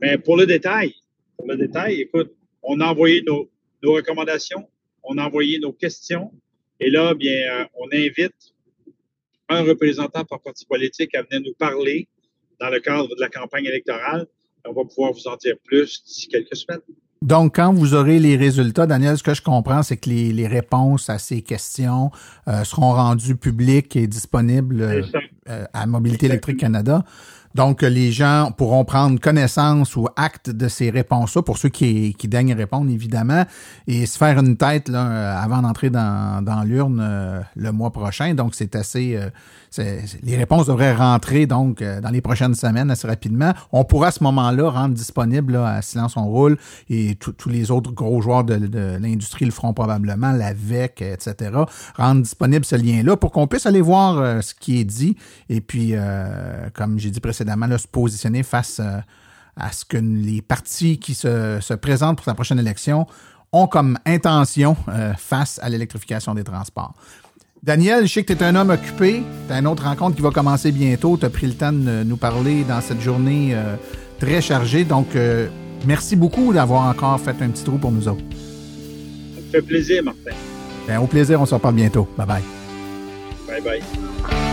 mais 0.00 0.18
pour 0.18 0.36
le 0.36 0.46
détail, 0.46 0.94
pour 1.36 1.48
le 1.48 1.56
détail, 1.56 2.02
écoute, 2.02 2.32
on 2.66 2.80
a 2.80 2.86
envoyé 2.86 3.22
nos, 3.22 3.48
recommandations, 3.82 4.68
on 5.04 5.16
a 5.16 5.24
envoyé 5.24 5.58
nos 5.60 5.72
questions, 5.72 6.32
et 6.80 6.90
là, 6.90 7.14
bien, 7.14 7.60
euh, 7.60 7.64
on 7.80 7.86
invite 7.92 8.34
un 9.48 9.62
représentant 9.62 10.24
par 10.24 10.40
parti 10.40 10.66
politique 10.66 11.14
à 11.14 11.22
venir 11.22 11.40
nous 11.46 11.54
parler 11.54 12.08
dans 12.60 12.68
le 12.68 12.80
cadre 12.80 13.14
de 13.14 13.20
la 13.20 13.28
campagne 13.28 13.64
électorale. 13.64 14.26
On 14.64 14.72
va 14.72 14.82
pouvoir 14.84 15.12
vous 15.12 15.28
en 15.28 15.36
dire 15.36 15.54
plus 15.64 16.02
d'ici 16.04 16.26
quelques 16.26 16.56
semaines. 16.56 16.80
Donc, 17.22 17.54
quand 17.56 17.72
vous 17.72 17.94
aurez 17.94 18.18
les 18.18 18.36
résultats, 18.36 18.86
Daniel, 18.86 19.16
ce 19.16 19.22
que 19.22 19.32
je 19.32 19.42
comprends, 19.42 19.82
c'est 19.82 19.96
que 19.96 20.10
les, 20.10 20.46
réponses 20.46 21.08
à 21.08 21.18
ces 21.18 21.42
questions 21.42 22.10
euh, 22.48 22.64
seront 22.64 22.92
rendues 22.92 23.36
publiques 23.36 23.96
et 23.96 24.06
disponibles 24.06 24.82
euh, 25.48 25.64
à 25.72 25.86
Mobilité 25.86 26.26
électrique 26.26 26.58
Canada. 26.58 27.04
Donc, 27.56 27.80
les 27.80 28.12
gens 28.12 28.52
pourront 28.56 28.84
prendre 28.84 29.18
connaissance 29.18 29.96
ou 29.96 30.06
acte 30.14 30.50
de 30.50 30.68
ces 30.68 30.90
réponses-là, 30.90 31.42
pour 31.42 31.56
ceux 31.56 31.70
qui, 31.70 32.14
qui 32.14 32.28
daignent 32.28 32.54
répondre, 32.54 32.90
évidemment, 32.90 33.44
et 33.86 34.04
se 34.04 34.18
faire 34.18 34.38
une 34.38 34.58
tête 34.58 34.88
là, 34.88 35.06
euh, 35.06 35.42
avant 35.42 35.62
d'entrer 35.62 35.88
dans, 35.88 36.44
dans 36.44 36.62
l'urne 36.62 37.44
le 37.56 37.72
mois 37.72 37.90
prochain. 37.90 38.34
Donc, 38.34 38.54
c'est 38.54 38.76
assez, 38.76 39.18
les 40.22 40.36
réponses 40.36 40.66
devraient 40.66 40.94
rentrer 40.94 41.46
donc 41.46 41.82
euh, 41.82 42.00
dans 42.00 42.10
les 42.10 42.20
prochaines 42.20 42.54
semaines 42.54 42.90
assez 42.90 43.06
rapidement. 43.06 43.52
On 43.72 43.84
pourra 43.84 44.08
à 44.08 44.10
ce 44.10 44.22
moment-là 44.24 44.70
rendre 44.70 44.94
disponible 44.94 45.56
à 45.56 45.82
Silence 45.82 46.16
on 46.16 46.26
roule 46.26 46.56
et 46.88 47.16
tous 47.16 47.48
les 47.48 47.70
autres 47.70 47.92
gros 47.92 48.20
joueurs 48.20 48.44
de, 48.44 48.56
l'industrie 48.98 49.44
le 49.44 49.50
feront 49.50 49.72
probablement, 49.72 50.32
la 50.32 50.52
VEC, 50.52 51.02
etc. 51.02 51.50
Rendre 51.96 52.22
disponible 52.22 52.64
ce 52.64 52.76
lien-là 52.76 53.16
pour 53.16 53.32
qu'on 53.32 53.46
puisse 53.46 53.66
aller 53.66 53.80
voir 53.80 54.18
euh, 54.18 54.40
ce 54.40 54.54
qui 54.54 54.80
est 54.80 54.84
dit 54.84 55.16
et 55.48 55.60
puis, 55.60 55.90
euh, 55.92 56.68
comme 56.74 56.98
j'ai 56.98 57.10
dit 57.10 57.20
précédemment, 57.20 57.45
se 57.78 57.88
positionner 57.88 58.42
face 58.42 58.80
à 59.56 59.72
ce 59.72 59.84
que 59.84 59.96
les 59.96 60.42
partis 60.42 60.98
qui 60.98 61.14
se, 61.14 61.58
se, 61.60 61.74
présentent 61.74 62.18
pour 62.18 62.28
la 62.28 62.34
prochaine 62.34 62.58
élection 62.58 63.06
ont 63.52 63.66
comme 63.66 63.98
intention 64.04 64.76
face 65.16 65.58
à 65.62 65.68
l'électrification 65.68 66.34
des 66.34 66.44
transports. 66.44 66.94
Daniel, 67.66 68.06
je 68.06 68.12
sais 68.12 68.22
que 68.22 68.32
tu 68.32 68.38
es 68.38 68.44
un 68.44 68.54
homme 68.54 68.70
occupé. 68.70 69.24
Tu 69.48 69.52
as 69.52 69.58
une 69.58 69.66
autre 69.66 69.82
rencontre 69.82 70.14
qui 70.14 70.22
va 70.22 70.30
commencer 70.30 70.70
bientôt. 70.70 71.16
Tu 71.16 71.26
as 71.26 71.30
pris 71.30 71.48
le 71.48 71.54
temps 71.54 71.72
de 71.72 72.04
nous 72.04 72.16
parler 72.16 72.62
dans 72.62 72.80
cette 72.80 73.00
journée 73.00 73.54
euh, 73.54 73.74
très 74.20 74.40
chargée. 74.40 74.84
Donc, 74.84 75.16
euh, 75.16 75.48
merci 75.84 76.14
beaucoup 76.14 76.52
d'avoir 76.52 76.88
encore 76.88 77.18
fait 77.20 77.34
un 77.42 77.48
petit 77.48 77.64
trou 77.64 77.78
pour 77.78 77.90
nous 77.90 78.06
autres. 78.06 78.22
Ça 79.34 79.42
fait 79.50 79.62
plaisir, 79.62 80.04
Martin. 80.04 80.30
Ben, 80.86 81.00
au 81.00 81.08
plaisir, 81.08 81.40
on 81.40 81.46
se 81.46 81.54
reparle 81.54 81.74
bientôt. 81.74 82.08
Bye 82.16 82.26
bye. 82.26 82.42
Bye 83.48 83.62
bye. 83.62 84.45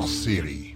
Hors. 0.00 0.69